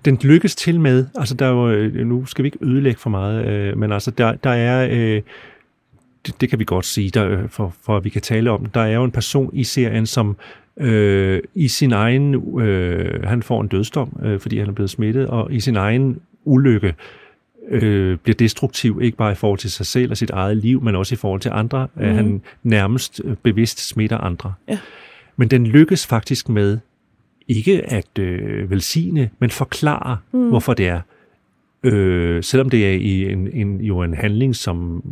Den 0.05 0.19
lykkes 0.23 0.57
til 0.57 0.81
med, 0.81 1.07
altså 1.14 1.35
der 1.35 1.49
var, 1.49 1.71
jo, 1.71 1.76
øh, 1.76 2.07
nu 2.07 2.26
skal 2.26 2.43
vi 2.43 2.49
ikke 2.49 2.59
ødelægge 2.62 3.00
for 3.00 3.11
meget, 3.11 3.47
øh, 3.47 3.79
men 3.79 3.93
altså 3.93 4.11
der, 4.11 4.33
der 4.33 4.50
er, 4.50 4.88
øh, 4.90 5.23
det, 6.26 6.40
det 6.40 6.50
kan 6.50 6.59
vi 6.59 6.64
godt 6.64 6.87
sige, 6.87 7.11
der, 7.11 7.29
øh, 7.29 7.49
for, 7.49 7.75
for 7.83 7.97
at 7.97 8.05
vi 8.05 8.09
kan 8.09 8.23
tale 8.23 8.50
om, 8.50 8.67
der 8.67 8.81
er 8.81 8.95
jo 8.95 9.05
en 9.05 9.11
person 9.11 9.50
i 9.52 9.64
serien, 9.64 10.07
som 10.07 10.37
øh, 10.76 11.43
i 11.55 11.69
sin 11.69 11.93
egen, 11.93 12.59
øh, 12.61 13.25
han 13.25 13.43
får 13.43 13.61
en 13.61 13.69
dødsdom, 13.69 14.21
øh, 14.23 14.40
fordi 14.40 14.59
han 14.59 14.69
er 14.69 14.73
blevet 14.73 14.90
smittet, 14.90 15.26
og 15.26 15.52
i 15.52 15.61
sin 15.61 15.76
egen 15.76 16.21
ulykke 16.45 16.88
øh, 16.88 16.95
bliver 18.23 18.35
destruktiv, 18.39 19.00
ikke 19.03 19.17
bare 19.17 19.33
i 19.33 19.35
forhold 19.35 19.59
til 19.59 19.71
sig 19.71 19.87
selv 19.87 20.11
og 20.11 20.17
sit 20.17 20.31
eget 20.31 20.57
liv, 20.57 20.83
men 20.83 20.97
også 20.97 21.15
i 21.15 21.17
forhold 21.17 21.41
til 21.41 21.50
andre. 21.55 21.89
Mm. 21.95 22.03
At 22.03 22.15
han 22.15 22.43
nærmest 22.62 23.21
øh, 23.25 23.37
bevidst 23.43 23.89
smitter 23.89 24.19
andre. 24.19 24.55
Ja. 24.69 24.79
Men 25.37 25.49
den 25.49 25.67
lykkes 25.67 26.07
faktisk 26.07 26.49
med 26.49 26.79
ikke 27.49 27.83
at 27.83 28.19
øh, 28.19 28.71
velsigne, 28.71 29.31
men 29.39 29.50
forklare, 29.50 30.19
mm. 30.33 30.49
hvorfor 30.49 30.75
det 30.75 30.89
er. 30.89 31.00
Øh, 31.83 32.43
selvom 32.43 32.71
det 32.71 32.87
er 32.87 32.93
i 32.93 33.33
en, 33.33 33.53
en, 33.53 33.81
jo 33.81 34.03
en 34.03 34.15
handling, 34.15 34.57
som 34.57 35.05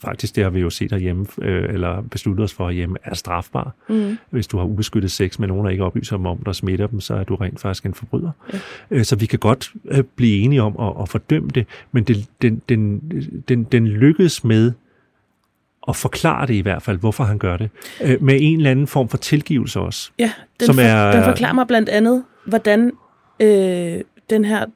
faktisk 0.00 0.36
det 0.36 0.44
har 0.44 0.50
vi 0.50 0.60
jo 0.60 0.70
set 0.70 0.92
herhjemme, 0.92 1.26
øh, 1.42 1.74
eller 1.74 2.00
besluttet 2.02 2.44
os 2.44 2.54
for 2.54 2.68
herhjemme, 2.68 2.96
er 3.04 3.14
strafbar. 3.14 3.74
Mm. 3.88 4.18
Hvis 4.30 4.46
du 4.46 4.58
har 4.58 4.64
ubeskyttet 4.64 5.10
sex 5.10 5.38
med 5.38 5.48
nogen, 5.48 5.64
der 5.64 5.70
ikke 5.70 5.84
oplyser 5.84 6.16
dem 6.16 6.26
om, 6.26 6.38
der 6.38 6.52
smitter 6.52 6.86
dem, 6.86 7.00
så 7.00 7.14
er 7.14 7.24
du 7.24 7.34
rent 7.34 7.60
faktisk 7.60 7.86
en 7.86 7.94
forbryder. 7.94 8.30
Ja. 8.52 8.58
Øh, 8.90 9.04
så 9.04 9.16
vi 9.16 9.26
kan 9.26 9.38
godt 9.38 9.72
øh, 9.90 10.04
blive 10.16 10.42
enige 10.42 10.62
om 10.62 10.76
at, 10.80 11.02
at 11.02 11.08
fordømme 11.08 11.50
det, 11.54 11.66
men 11.92 12.04
det, 12.04 12.26
den, 12.42 12.62
den, 12.68 13.00
den, 13.48 13.64
den 13.64 13.86
lykkedes 13.86 14.44
med 14.44 14.72
at 15.88 15.96
forklare 15.96 16.46
det 16.46 16.54
i 16.54 16.60
hvert 16.60 16.82
fald, 16.82 16.98
hvorfor 16.98 17.24
han 17.24 17.38
gør 17.38 17.56
det, 17.56 17.70
øh, 18.04 18.22
med 18.22 18.38
en 18.40 18.56
eller 18.56 18.70
anden 18.70 18.86
form 18.86 19.08
for 19.08 19.16
tilgivelse 19.16 19.80
også. 19.80 20.10
Ja, 20.18 20.32
den, 20.60 20.66
som 20.66 20.74
for, 20.74 20.82
er, 20.82 21.12
den 21.12 21.24
forklarer 21.24 21.52
mig 21.52 21.66
blandt 21.66 21.88
andet, 21.88 22.24
hvordan 22.44 22.92
øh, 23.40 24.00
den 24.30 24.44
her 24.44 24.66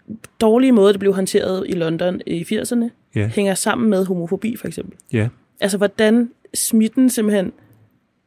dårlige 0.41 0.73
måde, 0.73 0.93
det 0.93 1.01
blev 1.01 1.15
håndteret 1.15 1.67
i 1.69 1.73
London 1.73 2.21
i 2.27 2.43
80'erne, 2.43 2.88
ja. 3.15 3.29
hænger 3.29 3.55
sammen 3.55 3.91
med 3.91 4.05
homofobi 4.05 4.57
for 4.57 4.69
eksempel. 4.69 4.99
Ja. 5.12 5.29
Altså 5.61 5.79
hvordan 5.79 6.31
smitten 6.55 7.11
simpelthen 7.11 7.53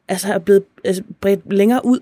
altså, 0.07 0.33
er 0.33 0.37
blevet 0.37 0.63
altså, 0.83 1.03
bredt 1.21 1.53
længere 1.53 1.85
ud, 1.85 1.99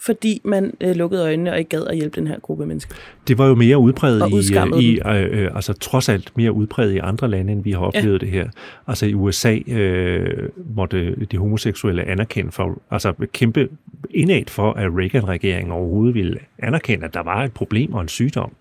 fordi 0.00 0.40
man 0.44 0.74
øh, 0.80 0.96
lukkede 0.96 1.22
øjnene 1.22 1.52
og 1.52 1.58
ikke 1.58 1.68
gad 1.68 1.86
at 1.86 1.96
hjælpe 1.96 2.20
den 2.20 2.26
her 2.26 2.38
gruppe 2.38 2.66
mennesker. 2.66 2.94
Det 3.28 3.38
var 3.38 3.46
jo 3.46 3.54
mere 3.54 3.78
udbredt 3.78 4.80
i, 4.80 4.92
i 4.92 5.00
øh, 5.06 5.44
øh, 5.44 5.50
altså 5.54 5.72
trods 5.72 6.08
alt 6.08 6.32
mere 6.36 6.52
udbredt 6.52 6.94
i 6.94 6.98
andre 6.98 7.28
lande, 7.28 7.52
end 7.52 7.62
vi 7.62 7.72
har 7.72 7.80
oplevet 7.80 8.12
ja. 8.22 8.26
det 8.26 8.28
her. 8.28 8.48
Altså 8.86 9.06
i 9.06 9.14
USA 9.14 9.58
øh, 9.68 10.48
måtte 10.76 11.14
de 11.14 11.38
homoseksuelle 11.38 12.04
anerkende 12.04 12.52
for, 12.52 12.82
altså 12.90 13.12
kæmpe 13.32 13.68
indad 14.10 14.42
for, 14.48 14.72
at 14.72 14.90
Reagan-regeringen 14.96 15.72
overhovedet 15.72 16.14
ville 16.14 16.38
anerkende, 16.58 17.04
at 17.04 17.14
der 17.14 17.22
var 17.22 17.44
et 17.44 17.52
problem 17.52 17.92
og 17.92 18.02
en 18.02 18.08
sygdom. 18.08 18.52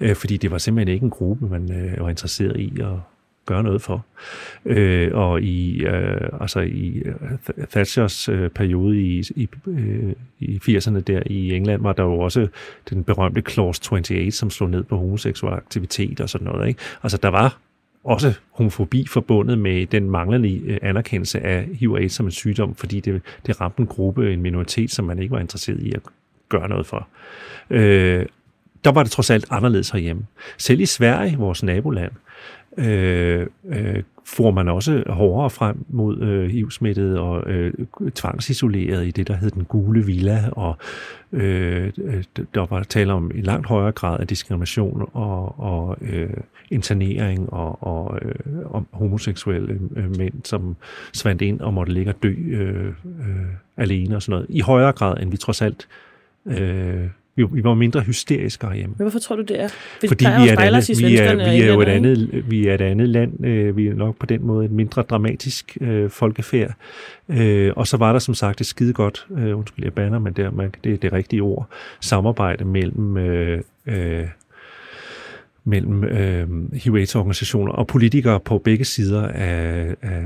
Øh, 0.00 0.16
fordi 0.16 0.36
det 0.36 0.50
var 0.50 0.58
simpelthen 0.58 0.94
ikke 0.94 1.04
en 1.04 1.10
gruppe, 1.10 1.46
man 1.46 1.72
øh, 1.72 2.04
var 2.04 2.08
interesseret 2.08 2.56
i 2.56 2.72
at, 2.80 3.11
gøre 3.46 3.62
noget 3.62 3.82
for. 3.82 4.04
Øh, 4.64 5.10
og 5.14 5.42
i, 5.42 5.84
øh, 5.84 6.28
altså 6.40 6.60
i 6.60 7.02
øh, 7.04 7.14
Thatchers 7.70 8.28
øh, 8.28 8.50
periode 8.50 9.00
i, 9.00 9.22
i, 9.36 9.48
øh, 9.66 10.12
i 10.40 10.56
80'erne 10.56 11.00
der 11.00 11.22
i 11.26 11.54
England, 11.54 11.82
var 11.82 11.92
der 11.92 12.02
jo 12.02 12.18
også 12.18 12.48
den 12.90 13.04
berømte 13.04 13.42
Clause 13.50 13.82
28, 13.92 14.30
som 14.30 14.50
slog 14.50 14.70
ned 14.70 14.82
på 14.82 14.96
homoseksuel 14.96 15.52
aktivitet 15.52 16.20
og 16.20 16.28
sådan 16.28 16.46
noget. 16.46 16.68
Ikke? 16.68 16.80
Altså 17.02 17.18
der 17.18 17.28
var 17.28 17.58
også 18.04 18.34
homofobi 18.50 19.06
forbundet 19.06 19.58
med 19.58 19.86
den 19.86 20.10
manglende 20.10 20.60
øh, 20.64 20.78
anerkendelse 20.82 21.40
af 21.40 21.68
HIV 21.72 22.08
som 22.08 22.26
en 22.26 22.32
sygdom, 22.32 22.74
fordi 22.74 23.00
det, 23.00 23.22
det 23.46 23.60
ramte 23.60 23.80
en 23.80 23.86
gruppe, 23.86 24.32
en 24.32 24.42
minoritet, 24.42 24.90
som 24.90 25.04
man 25.04 25.18
ikke 25.18 25.32
var 25.32 25.40
interesseret 25.40 25.80
i 25.82 25.92
at 25.92 26.00
gøre 26.48 26.68
noget 26.68 26.86
for. 26.86 27.08
Øh, 27.70 28.26
der 28.84 28.92
var 28.92 29.02
det 29.02 29.12
trods 29.12 29.30
alt 29.30 29.46
anderledes 29.50 29.90
herhjemme. 29.90 30.26
Selv 30.58 30.80
i 30.80 30.86
Sverige, 30.86 31.36
vores 31.36 31.62
naboland, 31.62 32.12
øh, 32.12 32.31
Øh, 32.78 33.46
øh, 33.68 34.02
får 34.24 34.50
man 34.50 34.68
også 34.68 35.04
hårdere 35.06 35.50
frem 35.50 35.84
mod 35.88 36.20
øh, 36.20 36.50
HIV-smittet 36.50 37.18
og 37.18 37.50
øh, 37.50 37.72
tvangsisoleret 38.14 39.06
i 39.06 39.10
det, 39.10 39.28
der 39.28 39.36
hed 39.36 39.50
den 39.50 39.64
gule 39.64 40.06
villa, 40.06 40.44
og 40.52 40.76
øh, 41.32 41.92
der 42.54 42.66
var 42.66 42.82
tale 42.82 43.12
om 43.12 43.30
en 43.34 43.42
langt 43.42 43.66
højere 43.66 43.92
grad 43.92 44.20
af 44.20 44.26
diskrimination 44.26 45.08
og, 45.12 45.60
og 45.60 45.96
øh, 46.00 46.30
internering 46.70 47.52
og, 47.52 47.82
og 47.82 48.18
øh, 48.22 48.34
om 48.70 48.86
homoseksuelle 48.92 49.80
øh, 49.96 50.16
mænd, 50.18 50.34
som 50.44 50.76
svandt 51.12 51.42
ind 51.42 51.60
og 51.60 51.74
måtte 51.74 51.92
ligge 51.92 52.10
og 52.10 52.22
dø 52.22 52.34
øh, 52.50 52.86
øh, 52.86 52.92
alene 53.76 54.16
og 54.16 54.22
sådan 54.22 54.32
noget, 54.32 54.46
i 54.48 54.60
højere 54.60 54.92
grad, 54.92 55.22
end 55.22 55.30
vi 55.30 55.36
trods 55.36 55.62
alt 55.62 55.88
øh, 56.46 57.06
vi, 57.36 57.46
vi 57.52 57.64
var 57.64 57.74
mindre 57.74 58.00
hysteriske 58.00 58.66
herhjemme. 58.66 58.94
Men 58.98 59.04
hvorfor 59.04 59.18
tror 59.18 59.36
du, 59.36 59.42
det 59.42 59.60
er? 59.60 59.68
Fordi, 59.68 60.08
Fordi 60.08 60.24
vi, 60.24 60.48
er, 60.48 60.60
andet, 60.60 60.98
vi, 60.98 61.16
er, 61.16 61.34
vi 61.34 61.62
er 61.62 61.72
jo 61.72 61.80
et 61.80 61.88
andet, 61.88 62.44
vi 62.50 62.66
er 62.66 62.74
et 62.74 62.80
andet 62.80 63.08
land. 63.08 63.46
Øh, 63.46 63.76
vi 63.76 63.86
er 63.86 63.94
nok 63.94 64.16
på 64.18 64.26
den 64.26 64.46
måde 64.46 64.64
et 64.64 64.70
mindre 64.70 65.02
dramatisk 65.02 65.78
øh, 65.80 66.10
folkefærd. 66.10 66.74
Øh, 67.28 67.72
og 67.76 67.86
så 67.86 67.96
var 67.96 68.12
der 68.12 68.18
som 68.18 68.34
sagt 68.34 68.60
et 68.60 68.66
skide 68.66 68.92
godt, 68.92 69.26
øh, 69.38 69.58
undskyld 69.58 69.84
jeg 69.84 69.92
banner, 69.92 70.18
men 70.18 70.32
det 70.32 70.44
er 70.44 70.68
det, 70.84 70.92
er 70.92 70.96
det 70.96 71.12
rigtige 71.12 71.42
ord, 71.42 71.68
samarbejde 72.00 72.64
mellem 72.64 73.16
øh, 73.16 73.60
øh, 73.86 74.26
mellem 75.64 76.04
øh, 76.04 76.74
hiv 76.74 76.94
organisationer 76.94 77.72
og 77.72 77.86
politikere 77.86 78.40
på 78.40 78.58
begge 78.58 78.84
sider 78.84 79.28
af, 79.28 79.94
af, 80.02 80.24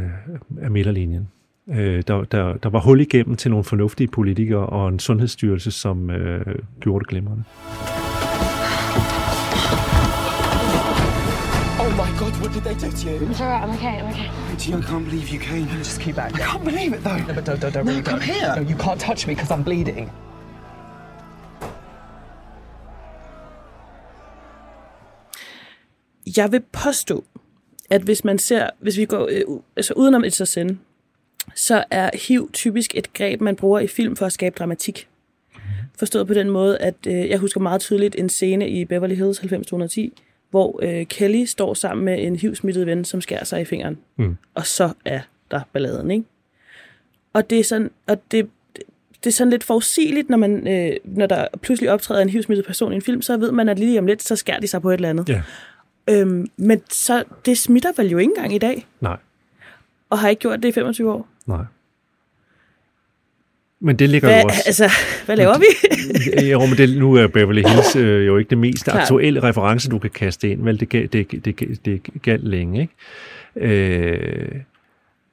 af 0.63 0.71
midterlinjen. 0.71 1.29
Øh, 1.69 2.03
der, 2.07 2.25
der, 2.25 2.57
der 2.57 2.69
var 2.69 2.81
hul 2.81 3.01
igennem 3.01 3.37
til 3.37 3.51
nogle 3.51 3.65
fornuftige 3.65 4.09
politikere 4.09 4.67
og 4.67 4.89
en 4.89 4.99
sundhedsstyrelse, 4.99 5.71
som 5.71 6.11
øh, 6.11 6.55
gjorde 6.81 7.03
det 7.03 7.09
glimrende. 7.09 7.45
Oh 11.81 11.93
my 11.93 12.11
god, 12.21 12.33
what 12.43 12.55
did 12.55 12.63
they 12.63 12.75
do 12.75 12.91
to 13.03 13.11
you? 13.11 13.31
It's 13.31 13.41
alright, 13.41 13.63
I'm 13.65 13.75
okay, 13.77 14.01
I'm 14.01 14.09
okay. 14.11 14.47
I 14.79 14.83
can't 14.83 15.05
believe 15.05 15.29
you 15.35 15.41
came. 15.41 15.67
Just 15.79 16.01
keep 16.01 16.17
back. 16.17 16.35
I 16.35 16.39
can't 16.39 16.65
believe 16.65 16.93
it 16.97 17.03
though. 17.05 17.27
No, 17.29 17.35
but 17.35 17.45
don't, 17.49 17.61
don't, 17.63 17.75
don't 17.75 17.85
no, 17.85 17.93
really 17.93 18.03
come 18.03 18.21
don't. 18.21 18.35
here. 18.35 18.57
No, 18.57 18.63
you 18.63 18.77
can't 18.77 19.01
touch 19.01 19.27
me 19.27 19.35
because 19.35 19.51
I'm 19.55 19.65
bleeding. 19.65 20.11
Jeg 26.37 26.53
vil 26.53 26.63
påstå, 26.73 27.25
at 27.91 28.03
hvis 28.03 28.25
man 28.25 28.39
ser, 28.39 28.71
hvis 28.81 28.97
vi 28.99 29.05
går 29.05 29.29
øh, 29.33 29.61
altså 29.77 29.95
udenom 29.97 30.25
et 30.25 30.33
så 30.35 30.45
sende, 30.45 30.79
så 31.55 31.85
er 31.91 32.11
HIV 32.29 32.51
typisk 32.53 32.95
et 32.95 33.13
greb, 33.13 33.41
man 33.41 33.57
bruger 33.57 33.81
i 33.81 33.87
film 33.87 34.17
for 34.17 34.27
at 34.27 34.33
skabe 34.33 34.55
dramatik. 34.59 35.09
Forstået 35.99 36.27
på 36.27 36.35
den 36.35 36.51
måde, 36.51 36.79
at 36.79 36.95
øh, 37.07 37.29
jeg 37.29 37.39
husker 37.39 37.61
meget 37.61 37.81
tydeligt 37.81 38.15
en 38.19 38.29
scene 38.29 38.69
i 38.69 38.85
Beverly 38.85 39.15
Hills 39.15 39.43
90210, 39.43 40.13
hvor 40.51 40.81
øh, 40.83 41.07
Kelly 41.07 41.45
står 41.45 41.75
sammen 41.75 42.05
med 42.05 42.23
en 42.23 42.37
HIV-smittet 42.37 42.87
ven, 42.87 43.05
som 43.05 43.21
skærer 43.21 43.45
sig 43.45 43.61
i 43.61 43.65
fingeren. 43.65 43.99
Mm. 44.17 44.37
Og 44.55 44.67
så 44.67 44.91
er 45.05 45.21
der 45.51 45.61
balladen, 45.73 46.11
ikke? 46.11 46.25
Og 47.33 47.51
det 47.51 47.61
er 47.61 47.65
sådan, 47.65 47.91
og 48.07 48.19
det, 48.31 48.49
det, 49.25 49.31
er 49.31 49.35
sådan 49.35 49.51
lidt 49.51 49.65
forudsigeligt, 49.65 50.31
når, 50.31 50.37
man, 50.37 50.69
øh, 50.69 50.97
når 51.05 51.27
der 51.27 51.47
pludselig 51.63 51.91
optræder 51.91 52.23
en 52.23 52.29
HIV-smittet 52.29 52.67
person 52.67 52.93
i 52.93 52.97
en 52.97 53.03
film, 53.03 53.23
så 53.23 53.37
ved 53.37 53.53
man, 53.53 53.69
at 53.69 53.79
lige 53.79 53.99
om 53.99 54.07
lidt, 54.07 54.23
så 54.23 54.37
skærer 54.37 54.61
de 54.61 54.67
sig 54.67 54.83
på 54.83 54.91
et 54.91 54.95
eller 54.95 55.11
andet. 55.11 55.29
Ja. 55.29 55.43
Øhm, 56.11 56.47
men 56.57 56.83
så, 56.91 57.25
det 57.47 57.59
smitter 57.59 57.93
vel 57.97 58.11
jo 58.11 58.19
ikke 58.19 58.31
engang 58.31 58.55
i 58.55 58.59
dag, 58.59 58.87
Nej, 59.01 59.17
og 60.11 60.19
har 60.19 60.29
ikke 60.29 60.41
gjort 60.41 60.63
det 60.63 60.69
i 60.69 60.73
25 60.73 61.13
år. 61.13 61.29
nej. 61.47 61.65
Men 63.81 63.97
det 63.97 64.09
ligger 64.09 64.29
Hvad, 64.29 64.41
jo 64.43 64.47
også... 64.49 64.63
altså, 64.67 64.91
hvad 65.27 65.37
laver 65.37 65.59
vi? 65.59 65.67
jo, 66.51 66.67
men 66.67 66.77
det, 66.77 66.99
nu 66.99 67.15
er 67.15 67.27
Beverly 67.27 67.63
Hills 67.69 67.97
øh, 68.05 68.27
jo 68.27 68.37
ikke 68.37 68.51
det 68.51 68.59
mest 68.59 68.85
Klart. 68.85 69.01
aktuelle 69.01 69.43
reference, 69.43 69.91
du 69.91 69.99
kan 69.99 70.11
kaste 70.11 70.51
ind. 70.51 70.63
Vel, 70.63 70.81
det, 70.81 70.93
det, 70.93 71.13
det, 71.13 71.45
det, 71.45 71.85
det 71.85 72.23
galt 72.23 72.45
længe, 72.49 72.81
ikke? 72.81 72.95
Øh, 73.57 74.61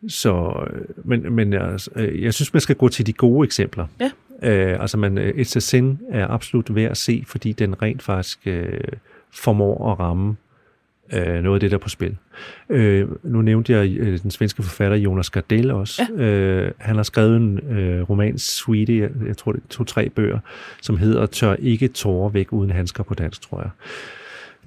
så, 0.08 0.66
men, 1.04 1.34
men 1.34 1.54
altså, 1.54 1.90
øh, 1.96 2.24
jeg 2.24 2.34
synes, 2.34 2.54
man 2.54 2.62
skal 2.62 2.76
gå 2.76 2.90
til 2.90 3.06
de 3.06 3.14
gode 3.14 3.46
eksempler. 3.46 3.88
Ja. 4.00 4.12
Øh, 4.50 4.82
altså, 4.82 4.98
man, 4.98 5.18
øh, 5.18 5.34
It's 5.36 5.56
a 5.56 5.60
Sin 5.60 6.00
er 6.10 6.28
absolut 6.28 6.76
værd 6.76 6.92
at 6.92 6.98
se, 6.98 7.24
fordi 7.28 7.52
den 7.52 7.82
rent 7.82 8.04
faktisk 8.04 8.40
øh, 8.46 8.80
formår 9.32 9.92
at 9.92 10.00
ramme 10.00 10.30
øh, 10.30 10.36
noget 11.12 11.54
af 11.54 11.60
det, 11.60 11.72
der 11.72 11.78
er 11.78 11.82
på 11.82 11.90
spil. 11.90 12.18
Øh, 12.70 13.08
nu 13.24 13.42
nævnte 13.42 13.74
jeg 13.74 13.98
øh, 13.98 14.20
den 14.24 14.32
svenske 14.32 14.64
forfatter 14.64 14.98
Jonas 14.98 15.30
Gardell 15.30 15.72
også. 15.72 16.02
Ja. 16.18 16.24
Øh, 16.24 16.72
han 16.78 16.96
har 16.96 17.04
skrevet 17.04 17.38
en 17.38 17.60
øh, 17.78 18.10
roman, 18.10 18.38
Sweetie, 18.38 19.02
jeg, 19.02 19.10
jeg 19.28 19.38
tror 19.38 19.52
det 19.52 19.60
er 19.64 19.68
to-tre 19.70 20.10
bøger, 20.10 20.40
som 20.82 20.98
hedder 20.98 21.26
Tør 21.26 21.54
ikke 21.60 21.88
tårer 21.88 22.30
væk 22.30 22.54
uden 22.54 22.72
handsker 22.72 23.04
på 23.04 23.14
dansk, 23.14 23.42
tror 23.42 23.62
jeg. 23.62 23.70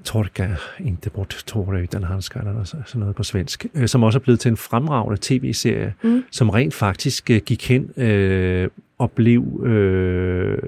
Torka, 0.04 0.48
inte 0.80 1.10
bort 1.10 1.44
tårer 1.46 1.82
utan 1.82 2.04
handskar, 2.04 2.40
eller 2.40 2.64
så- 2.64 2.76
sådan 2.86 3.00
noget 3.00 3.16
på 3.16 3.22
svensk, 3.22 3.66
øh, 3.74 3.88
som 3.88 4.02
også 4.02 4.18
er 4.18 4.20
blevet 4.20 4.40
til 4.40 4.48
en 4.48 4.56
fremragende 4.56 5.18
tv-serie, 5.22 5.94
mm. 6.02 6.24
som 6.30 6.50
rent 6.50 6.74
faktisk 6.74 7.30
øh, 7.30 7.40
gik 7.46 7.68
hen 7.68 7.90
øh, 8.02 8.68
og 8.98 9.10
blev 9.10 9.62
øh, 9.66 10.58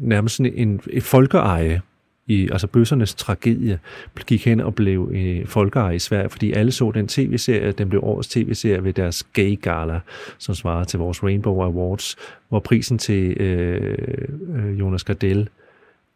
nærmest 0.00 0.36
sådan 0.36 0.52
en, 0.54 0.80
et 0.90 1.02
folkeeje 1.02 1.80
i, 2.26 2.48
altså 2.52 2.66
bøssernes 2.66 3.14
tragedie 3.14 3.78
gik 4.26 4.44
hen 4.44 4.60
og 4.60 4.74
blev 4.74 5.10
øh, 5.14 5.46
folkeeje 5.46 5.96
i 5.96 5.98
Sverige, 5.98 6.28
fordi 6.28 6.52
alle 6.52 6.72
så 6.72 6.90
den 6.90 7.08
tv-serie, 7.08 7.72
den 7.72 7.88
blev 7.88 8.04
årets 8.04 8.28
tv-serie 8.28 8.84
ved 8.84 8.92
deres 8.92 9.22
gay 9.22 9.60
gala, 9.60 10.00
som 10.38 10.54
svarer 10.54 10.84
til 10.84 10.98
vores 10.98 11.22
Rainbow 11.22 11.60
Awards, 11.62 12.16
hvor 12.48 12.58
prisen 12.58 12.98
til 12.98 13.40
øh, 13.40 13.98
øh, 14.54 14.78
Jonas 14.78 15.04
Gardell 15.04 15.48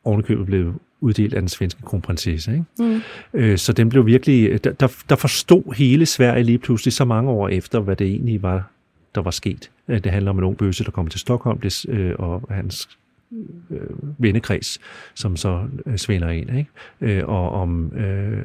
ovenikøbet 0.04 0.46
blev 0.46 0.74
uddelt 1.00 1.34
af 1.34 1.42
den 1.42 1.48
svenske 1.48 1.82
kronprinsesse. 1.82 2.52
Ikke? 2.52 2.64
Mm. 2.78 3.00
Øh, 3.34 3.58
så 3.58 3.72
den 3.72 3.88
blev 3.88 4.06
virkelig, 4.06 4.64
der, 4.64 4.72
der, 4.72 5.02
der 5.08 5.16
forstod 5.16 5.74
hele 5.74 6.06
Sverige 6.06 6.44
lige 6.44 6.58
pludselig 6.58 6.92
så 6.92 7.04
mange 7.04 7.30
år 7.30 7.48
efter, 7.48 7.80
hvad 7.80 7.96
det 7.96 8.06
egentlig 8.06 8.42
var, 8.42 8.70
der 9.14 9.20
var 9.20 9.30
sket. 9.30 9.70
Øh, 9.88 10.04
Det 10.04 10.12
handler 10.12 10.30
om 10.30 10.38
en 10.38 10.44
ung 10.44 10.56
bøsse, 10.56 10.84
der 10.84 10.90
kommer 10.90 11.10
til 11.10 11.20
Stockholm, 11.20 11.60
det, 11.60 11.86
øh, 11.88 12.14
og 12.18 12.42
hans 12.50 12.88
Øh, 13.70 13.80
vennekreds, 14.18 14.80
som 15.14 15.36
så 15.36 15.66
øh, 15.86 15.96
svinder 15.96 16.28
ind. 16.28 16.50
Ikke? 16.58 16.70
Øh, 17.00 17.28
og 17.28 17.50
om 17.50 17.92
øh, 17.96 18.44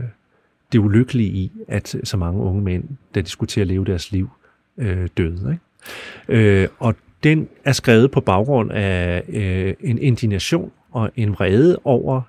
det 0.71 0.79
ulykkelige 0.79 1.29
i, 1.29 1.51
at 1.67 1.95
så 2.03 2.17
mange 2.17 2.41
unge 2.41 2.61
mænd, 2.61 2.83
da 3.15 3.21
de 3.21 3.29
skulle 3.29 3.47
til 3.47 3.61
at 3.61 3.67
leve 3.67 3.85
deres 3.85 4.11
liv, 4.11 4.29
øh, 4.77 5.07
døde. 5.17 5.59
Ikke? 6.29 6.61
Øh, 6.61 6.67
og 6.79 6.95
den 7.23 7.47
er 7.63 7.71
skrevet 7.71 8.11
på 8.11 8.21
baggrund 8.21 8.71
af 8.71 9.23
øh, 9.27 9.73
en 9.79 9.97
indignation 9.97 10.71
og 10.91 11.11
en 11.15 11.33
vrede 11.33 11.79
over 11.83 12.21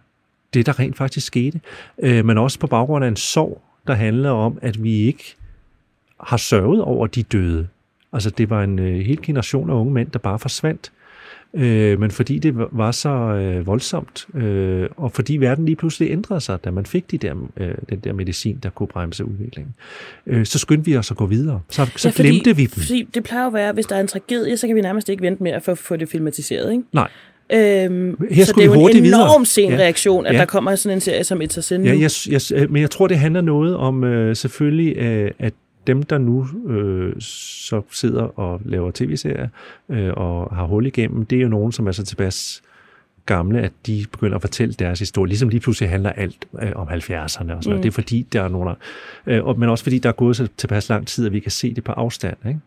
det, 0.54 0.66
der 0.66 0.80
rent 0.80 0.96
faktisk 0.96 1.26
skete, 1.26 1.60
øh, 1.98 2.24
men 2.24 2.38
også 2.38 2.58
på 2.58 2.66
baggrund 2.66 3.04
af 3.04 3.08
en 3.08 3.16
sorg, 3.16 3.62
der 3.86 3.94
handler 3.94 4.30
om, 4.30 4.58
at 4.62 4.82
vi 4.82 4.94
ikke 4.94 5.36
har 6.20 6.36
sørget 6.36 6.82
over 6.82 7.06
de 7.06 7.22
døde. 7.22 7.68
Altså 8.12 8.30
det 8.30 8.50
var 8.50 8.64
en 8.64 8.78
øh, 8.78 8.98
hel 8.98 9.22
generation 9.22 9.70
af 9.70 9.74
unge 9.74 9.92
mænd, 9.92 10.10
der 10.10 10.18
bare 10.18 10.38
forsvandt. 10.38 10.92
Øh, 11.56 12.00
men 12.00 12.10
fordi 12.10 12.38
det 12.38 12.52
var- 12.72 12.90
så 12.92 13.08
øh, 13.08 13.66
voldsomt, 13.66 14.26
øh, 14.34 14.88
og 14.96 15.12
fordi 15.12 15.36
verden 15.36 15.64
lige 15.66 15.76
pludselig 15.76 16.10
ændrede 16.10 16.40
sig, 16.40 16.64
da 16.64 16.70
man 16.70 16.86
fik 16.86 17.10
de 17.10 17.18
der, 17.18 17.34
øh, 17.56 17.68
den 17.90 17.98
der 18.04 18.12
medicin, 18.12 18.58
der 18.62 18.70
kunne 18.70 18.86
bremse 18.86 19.24
udviklingen, 19.24 19.74
øh, 20.26 20.46
så 20.46 20.58
skyndte 20.58 20.84
vi 20.90 20.96
os 20.96 21.10
at 21.10 21.16
gå 21.16 21.26
videre. 21.26 21.60
Så, 21.70 21.86
så 21.96 22.08
Ja, 22.08 22.12
fordi- 22.12 22.28
glemte 22.28 22.56
vi 22.56 22.62
dem. 22.62 22.82
Fordi 22.82 23.08
det 23.14 23.24
plejer 23.24 23.46
at 23.46 23.52
være, 23.52 23.72
hvis 23.72 23.86
der 23.86 23.96
er 23.96 24.00
en 24.00 24.06
tragedie, 24.06 24.56
så 24.56 24.66
kan 24.66 24.76
vi 24.76 24.80
nærmest 24.80 25.08
ikke 25.08 25.22
vente 25.22 25.42
med 25.42 25.52
at 25.52 25.62
få, 25.62 25.74
få 25.74 25.96
det 25.96 26.08
filmatiseret. 26.08 26.72
Ikke? 26.72 26.84
Nej. 26.92 27.08
Øhm, 27.52 28.16
Her 28.30 28.44
så 28.44 28.52
det 28.56 28.62
er 28.62 28.66
jo 28.66 28.88
en 28.88 29.04
enorm 29.04 29.44
sen 29.44 29.70
Ja. 29.70 29.76
reaktion, 29.76 30.26
at 30.26 30.34
Ja. 30.34 30.38
der 30.38 30.44
kommer 30.44 30.74
sådan 30.74 30.96
en 30.96 31.00
serie 31.00 31.24
som 31.24 31.40
It's 31.42 31.58
a 31.58 31.60
Sin 31.60 31.84
Ja, 31.84 31.98
jeg, 31.98 32.10
jeg, 32.30 32.70
men 32.70 32.82
jeg 32.82 32.90
tror, 32.90 33.06
det 33.06 33.18
handler 33.18 33.40
noget 33.40 33.76
om 33.76 34.04
øh, 34.04 34.36
selvfølgelig, 34.36 34.96
øh, 34.96 35.30
at 35.38 35.52
dem, 35.86 36.02
der 36.02 36.18
nu 36.18 36.46
øh, 36.66 37.12
så 37.20 37.82
sidder 37.90 38.22
og 38.38 38.60
laver 38.64 38.90
tv-serier 38.94 39.48
øh, 39.88 40.12
og 40.16 40.56
har 40.56 40.64
hul 40.66 40.86
igennem, 40.86 41.26
det 41.26 41.38
er 41.38 41.42
jo 41.42 41.48
nogen, 41.48 41.72
som 41.72 41.86
er 41.86 41.92
så 41.92 42.04
tilpas 42.04 42.62
gamle, 43.26 43.60
at 43.60 43.72
de 43.86 44.04
begynder 44.12 44.34
at 44.36 44.40
fortælle 44.40 44.74
deres 44.74 44.98
historie. 44.98 45.28
Ligesom 45.28 45.48
lige 45.48 45.60
pludselig 45.60 45.90
handler 45.90 46.10
alt 46.12 46.46
øh, 46.62 46.72
om 46.74 46.88
70'erne 46.88 47.20
og 47.22 47.30
sådan 47.30 47.46
noget. 47.46 47.66
Mm. 47.66 47.82
Det 47.82 47.86
er 47.86 47.90
fordi, 47.90 48.26
der 48.32 48.42
er 48.42 48.48
nogen, 48.48 48.68
der, 48.68 48.74
øh, 49.26 49.44
og- 49.44 49.58
men 49.58 49.68
også 49.68 49.84
fordi, 49.84 49.98
der 49.98 50.08
er 50.08 50.12
gået 50.12 50.36
så 50.36 50.48
tilpas 50.56 50.88
lang 50.88 51.06
tid, 51.06 51.26
at 51.26 51.32
vi 51.32 51.40
kan 51.40 51.50
se 51.50 51.74
det 51.74 51.84
på 51.84 51.92
afstand. 51.92 52.36
Ikke? 52.48 52.60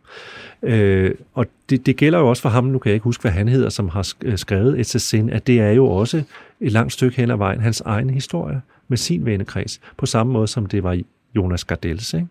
Øh, 0.78 1.16
og 1.34 1.46
det, 1.70 1.86
det 1.86 1.96
gælder 1.96 2.20
jo 2.20 2.30
også 2.30 2.42
for 2.42 2.50
ham, 2.50 2.64
nu 2.64 2.80
kan 2.80 2.90
jeg 2.90 2.94
ikke 2.94 3.04
huske, 3.04 3.22
hvad 3.22 3.32
han 3.32 3.48
hedder, 3.48 3.70
som 3.70 3.90
har 3.90 4.04
sk- 4.04 4.36
skrevet 4.36 4.80
et 4.80 4.86
Sin, 4.88 5.30
at 5.30 5.48
det 5.48 5.60
er 5.60 5.72
jo 5.72 5.86
også 5.88 6.24
et 6.62 6.72
langt 6.72 6.94
stykke 6.94 7.18
hen 7.18 7.32
ad 7.32 7.38
vejen 7.38 7.60
hans 7.62 7.82
egen 7.82 8.10
historie 8.10 8.62
med 8.88 8.98
sin 8.98 9.26
vennekreds, 9.26 9.80
på 9.98 10.06
samme 10.06 10.34
måde 10.34 10.48
som 10.48 10.66
det 10.66 10.84
var 10.84 11.00
Jonas 11.36 11.64
Gardels. 11.66 12.14
Ikke? 12.14 12.28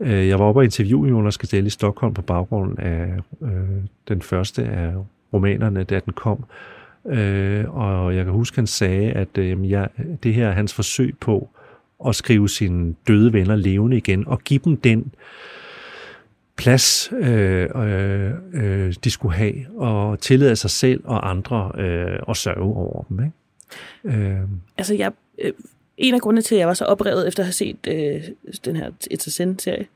Øh, 0.00 0.28
Jeg 0.28 0.38
var 0.38 0.44
oppe 0.44 0.60
og 0.60 0.64
interviewe 0.64 1.08
Jonas 1.08 1.38
Gardel 1.38 1.66
i 1.66 1.70
Stockholm 1.70 2.14
på 2.14 2.22
baggrund 2.22 2.78
af 2.78 3.14
øh, 3.42 3.50
den 4.08 4.22
første 4.22 4.64
af 4.64 4.92
romanerne, 5.32 5.84
da 5.84 6.00
den 6.04 6.12
kom. 6.12 6.44
Øh, 7.06 7.64
og 7.76 8.16
jeg 8.16 8.24
kan 8.24 8.32
huske, 8.32 8.54
han 8.56 8.66
sagde, 8.66 9.12
at 9.12 9.38
øh, 9.38 9.70
jeg, 9.70 9.88
det 10.22 10.34
her 10.34 10.48
er 10.48 10.52
hans 10.52 10.74
forsøg 10.74 11.14
på 11.20 11.48
at 12.06 12.14
skrive 12.14 12.48
sine 12.48 12.94
døde 13.08 13.32
venner 13.32 13.56
levende 13.56 13.96
igen, 13.96 14.28
og 14.28 14.40
give 14.40 14.60
dem 14.64 14.76
den 14.76 15.12
plads, 16.56 17.12
øh, 17.12 17.68
øh, 17.76 18.32
øh, 18.52 18.94
de 19.04 19.10
skulle 19.10 19.34
have, 19.34 19.54
og 19.76 20.20
tillade 20.20 20.56
sig 20.56 20.70
selv 20.70 21.00
og 21.04 21.30
andre 21.30 21.72
øh, 21.78 22.18
at 22.28 22.36
sørge 22.36 22.62
over 22.76 23.02
dem. 23.08 23.20
Ikke? 24.04 24.18
Øh, 24.18 24.40
Altså, 24.78 24.94
jeg, 24.94 25.12
øh, 25.42 25.52
en 26.02 26.14
af 26.14 26.20
grundene 26.20 26.42
til, 26.42 26.54
at 26.54 26.58
jeg 26.58 26.68
var 26.68 26.74
så 26.74 26.84
oprevet 26.84 27.28
efter 27.28 27.42
at 27.42 27.46
have 27.46 27.52
set 27.52 27.76
øh, 27.88 28.22
den 28.64 28.76
her 28.76 28.90
It's 28.90 29.26
a 29.26 29.30
Sin-serie, 29.30 29.86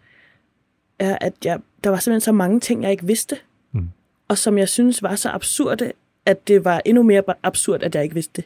er, 0.99 1.19
at 1.21 1.33
jeg, 1.45 1.59
der 1.85 1.91
var 1.91 1.97
simpelthen 1.97 2.21
så 2.21 2.33
mange 2.33 2.61
ting, 2.61 2.83
jeg 2.83 2.91
ikke 2.91 3.07
vidste. 3.07 3.37
Mm. 3.73 3.89
Og 4.29 4.39
som 4.39 4.59
jeg 4.59 4.69
synes 4.69 5.03
var 5.03 5.17
så 5.17 5.31
absurde, 5.31 5.93
at 6.27 6.49
det 6.49 6.65
var 6.65 6.83
endnu 6.85 7.03
mere 7.03 7.23
absurd, 7.43 7.83
at 7.83 7.95
jeg 7.95 8.03
ikke 8.03 8.15
vidste 8.15 8.43
det. 8.43 8.45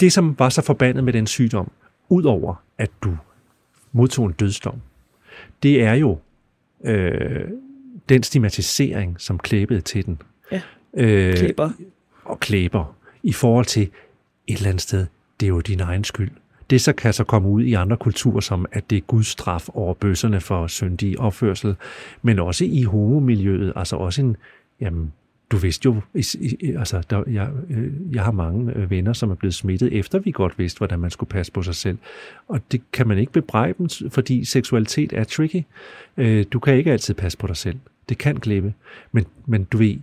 det, 0.00 0.12
som 0.12 0.38
var 0.38 0.48
så 0.48 0.62
forbandet 0.62 1.04
med 1.04 1.12
den 1.12 1.26
sygdom, 1.26 1.70
udover 2.08 2.62
at 2.78 2.90
du 3.02 3.16
modtog 3.92 4.26
en 4.26 4.32
dødsdom, 4.32 4.80
det 5.62 5.82
er 5.82 5.94
jo 5.94 6.18
øh, 6.84 7.44
den 8.08 8.22
stigmatisering, 8.22 9.20
som 9.20 9.38
klæbede 9.38 9.80
til 9.80 10.06
den. 10.06 10.22
Ja. 10.52 10.60
Øh, 10.94 11.36
Klæber. 11.36 11.70
Og 12.24 12.40
klæber. 12.40 12.96
I 13.22 13.32
forhold 13.32 13.66
til 13.66 13.82
et 14.46 14.56
eller 14.56 14.68
andet 14.68 14.82
sted, 14.82 15.06
det 15.40 15.46
er 15.46 15.50
jo 15.50 15.60
din 15.60 15.80
egen 15.80 16.04
skyld. 16.04 16.30
Det 16.70 16.80
så 16.80 16.92
kan 16.92 17.12
så 17.12 17.24
komme 17.24 17.48
ud 17.48 17.62
i 17.62 17.72
andre 17.72 17.96
kulturer, 17.96 18.40
som 18.40 18.66
at 18.72 18.90
det 18.90 18.96
er 18.96 19.00
Guds 19.00 19.26
straf 19.26 19.68
over 19.68 19.94
bøsserne 19.94 20.40
for 20.40 20.66
syndig 20.66 21.20
opførsel, 21.20 21.76
men 22.22 22.38
også 22.38 22.64
i 22.64 22.82
homomiljøet, 22.82 23.72
altså 23.76 23.96
også 23.96 24.22
en, 24.22 24.36
jamen, 24.80 25.12
du 25.50 25.56
vidste 25.56 25.86
jo, 25.86 26.00
altså, 26.78 27.02
der, 27.10 27.22
jeg, 27.26 27.50
øh, 27.70 27.92
jeg 28.12 28.24
har 28.24 28.32
mange 28.32 28.72
øh, 28.76 28.90
venner, 28.90 29.12
som 29.12 29.30
er 29.30 29.34
blevet 29.34 29.54
smittet, 29.54 29.92
efter 29.92 30.18
vi 30.18 30.30
godt 30.30 30.58
vidste, 30.58 30.78
hvordan 30.78 30.98
man 30.98 31.10
skulle 31.10 31.30
passe 31.30 31.52
på 31.52 31.62
sig 31.62 31.74
selv. 31.74 31.98
Og 32.48 32.60
det 32.72 32.80
kan 32.92 33.08
man 33.08 33.18
ikke 33.18 33.32
bebrejde 33.32 33.74
dem, 33.78 34.10
fordi 34.10 34.44
seksualitet 34.44 35.12
er 35.12 35.24
tricky. 35.24 35.62
Øh, 36.16 36.46
du 36.52 36.58
kan 36.58 36.74
ikke 36.74 36.92
altid 36.92 37.14
passe 37.14 37.38
på 37.38 37.46
dig 37.46 37.56
selv. 37.56 37.78
Det 38.08 38.18
kan 38.18 38.34
glippe. 38.34 38.74
Men, 39.12 39.26
men 39.46 39.64
du 39.64 39.78
ved, 39.78 39.96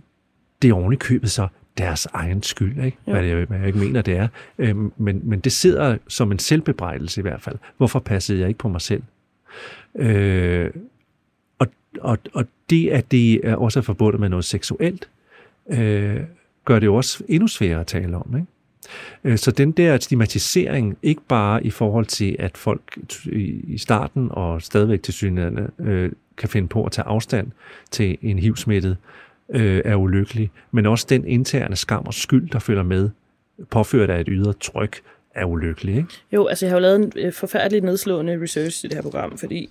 det 0.62 0.70
er 0.70 0.74
oven 0.74 0.92
i 0.92 0.96
købet 0.96 1.30
så 1.30 1.48
deres 1.78 2.06
egen 2.12 2.42
skyld, 2.42 2.84
ikke? 2.84 2.98
Hvad, 3.04 3.22
det, 3.22 3.48
hvad 3.48 3.58
jeg 3.58 3.66
ikke 3.66 3.78
mener, 3.78 4.02
det 4.02 4.16
er. 4.16 4.28
Øhm, 4.58 4.92
men, 4.96 5.20
men 5.24 5.40
det 5.40 5.52
sidder 5.52 5.98
som 6.08 6.32
en 6.32 6.38
selvbebrejdelse 6.38 7.20
i 7.20 7.22
hvert 7.22 7.42
fald. 7.42 7.56
Hvorfor 7.76 7.98
passede 7.98 8.40
jeg 8.40 8.48
ikke 8.48 8.58
på 8.58 8.68
mig 8.68 8.80
selv? 8.80 9.02
Øh, 9.94 10.70
og, 11.58 11.66
og, 12.00 12.18
og 12.34 12.44
det, 12.70 12.88
at 12.90 13.10
det 13.10 13.46
er 13.46 13.56
også 13.56 13.78
er 13.78 13.82
forbundet 13.82 14.20
med 14.20 14.28
noget 14.28 14.44
seksuelt, 14.44 15.08
øh, 15.70 16.20
gør 16.64 16.78
det 16.78 16.86
jo 16.86 16.94
også 16.94 17.24
endnu 17.28 17.48
sværere 17.48 17.80
at 17.80 17.86
tale 17.86 18.16
om. 18.16 18.34
Ikke? 18.36 18.46
Øh, 19.24 19.38
Så 19.38 19.50
den 19.50 19.72
der 19.72 19.98
stigmatisering, 19.98 20.98
ikke 21.02 21.22
bare 21.28 21.66
i 21.66 21.70
forhold 21.70 22.06
til, 22.06 22.36
at 22.38 22.56
folk 22.56 22.98
i 23.32 23.78
starten 23.78 24.28
og 24.30 24.62
stadigvæk 24.62 25.02
til 25.02 25.14
synligheden 25.14 25.58
øh, 25.78 26.12
kan 26.36 26.48
finde 26.48 26.68
på 26.68 26.84
at 26.84 26.92
tage 26.92 27.06
afstand 27.06 27.50
til 27.90 28.18
en 28.22 28.38
HIV-smittet, 28.38 28.96
øh, 29.48 29.82
er 29.84 29.94
ulykkelig, 29.94 30.50
men 30.70 30.86
også 30.86 31.06
den 31.08 31.26
interne 31.26 31.76
skam 31.76 32.06
og 32.06 32.14
skyld, 32.14 32.50
der 32.50 32.58
følger 32.58 32.82
med, 32.82 33.10
påført 33.70 34.10
af 34.10 34.20
et 34.20 34.28
ydre 34.30 34.52
tryk, 34.52 35.00
er 35.34 35.44
ulykkelig. 35.44 35.96
Ikke? 35.96 36.08
Jo, 36.32 36.46
altså 36.46 36.66
jeg 36.66 36.70
har 36.70 36.76
jo 36.76 36.82
lavet 36.82 36.96
en 36.96 37.12
øh, 37.16 37.32
forfærdelig 37.32 37.80
nedslående 37.82 38.42
research 38.42 38.84
i 38.84 38.88
det 38.88 38.94
her 38.94 39.02
program, 39.02 39.38
fordi 39.38 39.70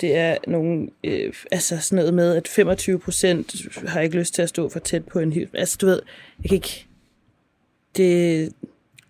Det 0.00 0.16
er 0.16 0.36
nogle, 0.46 0.88
øh, 1.04 1.32
altså 1.50 1.78
sådan 1.80 1.96
noget 1.96 2.14
med, 2.14 2.36
at 2.36 2.48
25 2.48 2.98
procent 2.98 3.54
har 3.88 4.00
ikke 4.00 4.18
lyst 4.18 4.34
til 4.34 4.42
at 4.42 4.48
stå 4.48 4.68
for 4.68 4.78
tæt 4.78 5.04
på 5.04 5.18
en 5.18 5.32
hyld. 5.32 5.48
Altså 5.54 5.78
du 5.80 5.86
ved, 5.86 6.00
jeg 6.42 6.48
kan 6.48 6.54
ikke... 6.54 6.86
Det, 7.96 8.52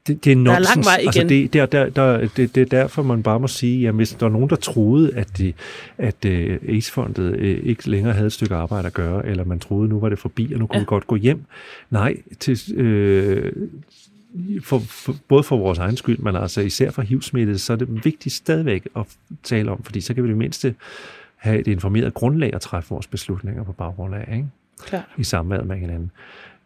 det, 0.07 0.25
det 0.25 0.33
er 0.33 0.35
Der 0.35 0.41
er 0.41 0.45
nonsens. 0.45 0.77
lang 0.77 0.85
vej 0.85 0.97
igen. 0.97 1.07
Altså, 1.07 1.23
det, 1.23 1.53
det, 1.53 1.61
er, 1.61 1.67
der, 1.67 1.89
der, 1.89 2.29
det, 2.37 2.55
det 2.55 2.61
er 2.61 2.65
derfor, 2.65 3.03
man 3.03 3.23
bare 3.23 3.41
må 3.41 3.47
sige, 3.47 3.89
at 3.89 3.95
hvis 3.95 4.13
der 4.13 4.27
er 4.27 4.31
nogen, 4.31 4.51
der 4.51 4.57
troede, 4.57 5.15
at, 5.15 5.39
de, 5.39 5.53
at 5.99 6.25
uh, 6.25 6.31
AIDS-fondet 6.69 7.35
uh, 7.37 7.69
ikke 7.69 7.91
længere 7.91 8.13
havde 8.13 8.27
et 8.27 8.33
stykke 8.33 8.55
arbejde 8.55 8.87
at 8.87 8.95
gøre, 8.95 9.27
eller 9.27 9.45
man 9.45 9.59
troede, 9.59 9.89
nu 9.89 10.01
var 10.01 10.09
det 10.09 10.19
forbi, 10.19 10.53
og 10.53 10.59
nu 10.59 10.67
kunne 10.67 10.77
ja. 10.77 10.81
vi 10.81 10.87
godt 10.87 11.07
gå 11.07 11.17
hjem. 11.17 11.45
Nej, 11.91 12.17
til, 12.41 12.59
øh, 12.77 13.53
for, 14.63 14.79
for, 14.79 15.17
både 15.29 15.43
for 15.43 15.57
vores 15.57 15.79
egen 15.79 15.97
skyld, 15.97 16.19
men 16.19 16.37
altså 16.37 16.61
især 16.61 16.91
for 16.91 17.03
HIV-smittet, 17.03 17.61
så 17.61 17.73
er 17.73 17.77
det 17.77 18.05
vigtigt 18.05 18.35
stadigvæk 18.35 18.89
at 18.97 19.07
tale 19.43 19.71
om, 19.71 19.83
fordi 19.83 20.01
så 20.01 20.15
kan 20.15 20.25
vi 20.25 20.29
det 20.29 20.37
mindste 20.37 20.75
have 21.37 21.61
et 21.61 21.67
informeret 21.67 22.15
grundlag 22.15 22.55
at 22.55 22.61
træffe 22.61 22.91
vores 22.91 23.07
beslutninger 23.07 23.65
på 23.65 23.73
baggrund 23.73 24.15
af, 24.15 24.29
ikke? 24.33 24.47
Klart. 24.85 25.05
i 25.19 25.25
samvær 25.25 25.63
med 25.63 25.77
hinanden. 25.77 26.11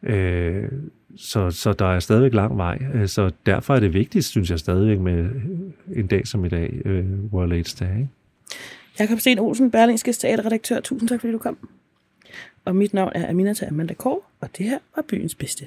Øh, 0.02 0.68
så, 1.16 1.50
så 1.50 1.72
der 1.72 1.86
er 1.86 2.00
stadigvæk 2.00 2.34
lang 2.34 2.56
vej. 2.56 2.78
Øh, 2.94 3.08
Så 3.08 3.30
derfor 3.46 3.74
er 3.74 3.80
det 3.80 3.94
vigtigt, 3.94 4.24
synes 4.24 4.50
jeg 4.50 4.58
stadigvæk, 4.58 4.98
med 4.98 5.30
en 5.94 6.06
dag 6.06 6.26
som 6.26 6.44
i 6.44 6.48
dag, 6.48 6.82
øh, 6.84 7.04
World 7.32 7.52
AIDS 7.52 7.74
Day. 7.74 7.96
Ikke? 7.96 8.08
Jakob 9.00 9.18
Sten 9.20 9.38
Olsen, 9.38 9.70
Berlingske 9.70 10.12
teaterredaktør. 10.12 10.80
Tusind 10.80 11.08
tak, 11.08 11.20
fordi 11.20 11.32
du 11.32 11.38
kom. 11.38 11.68
Og 12.64 12.76
mit 12.76 12.94
navn 12.94 13.12
er 13.14 13.28
Aminata 13.30 13.66
Amanda 13.66 13.94
Kåre, 13.94 14.20
og 14.40 14.48
det 14.58 14.66
her 14.66 14.78
var 14.96 15.04
byens 15.08 15.34
bedste. 15.34 15.66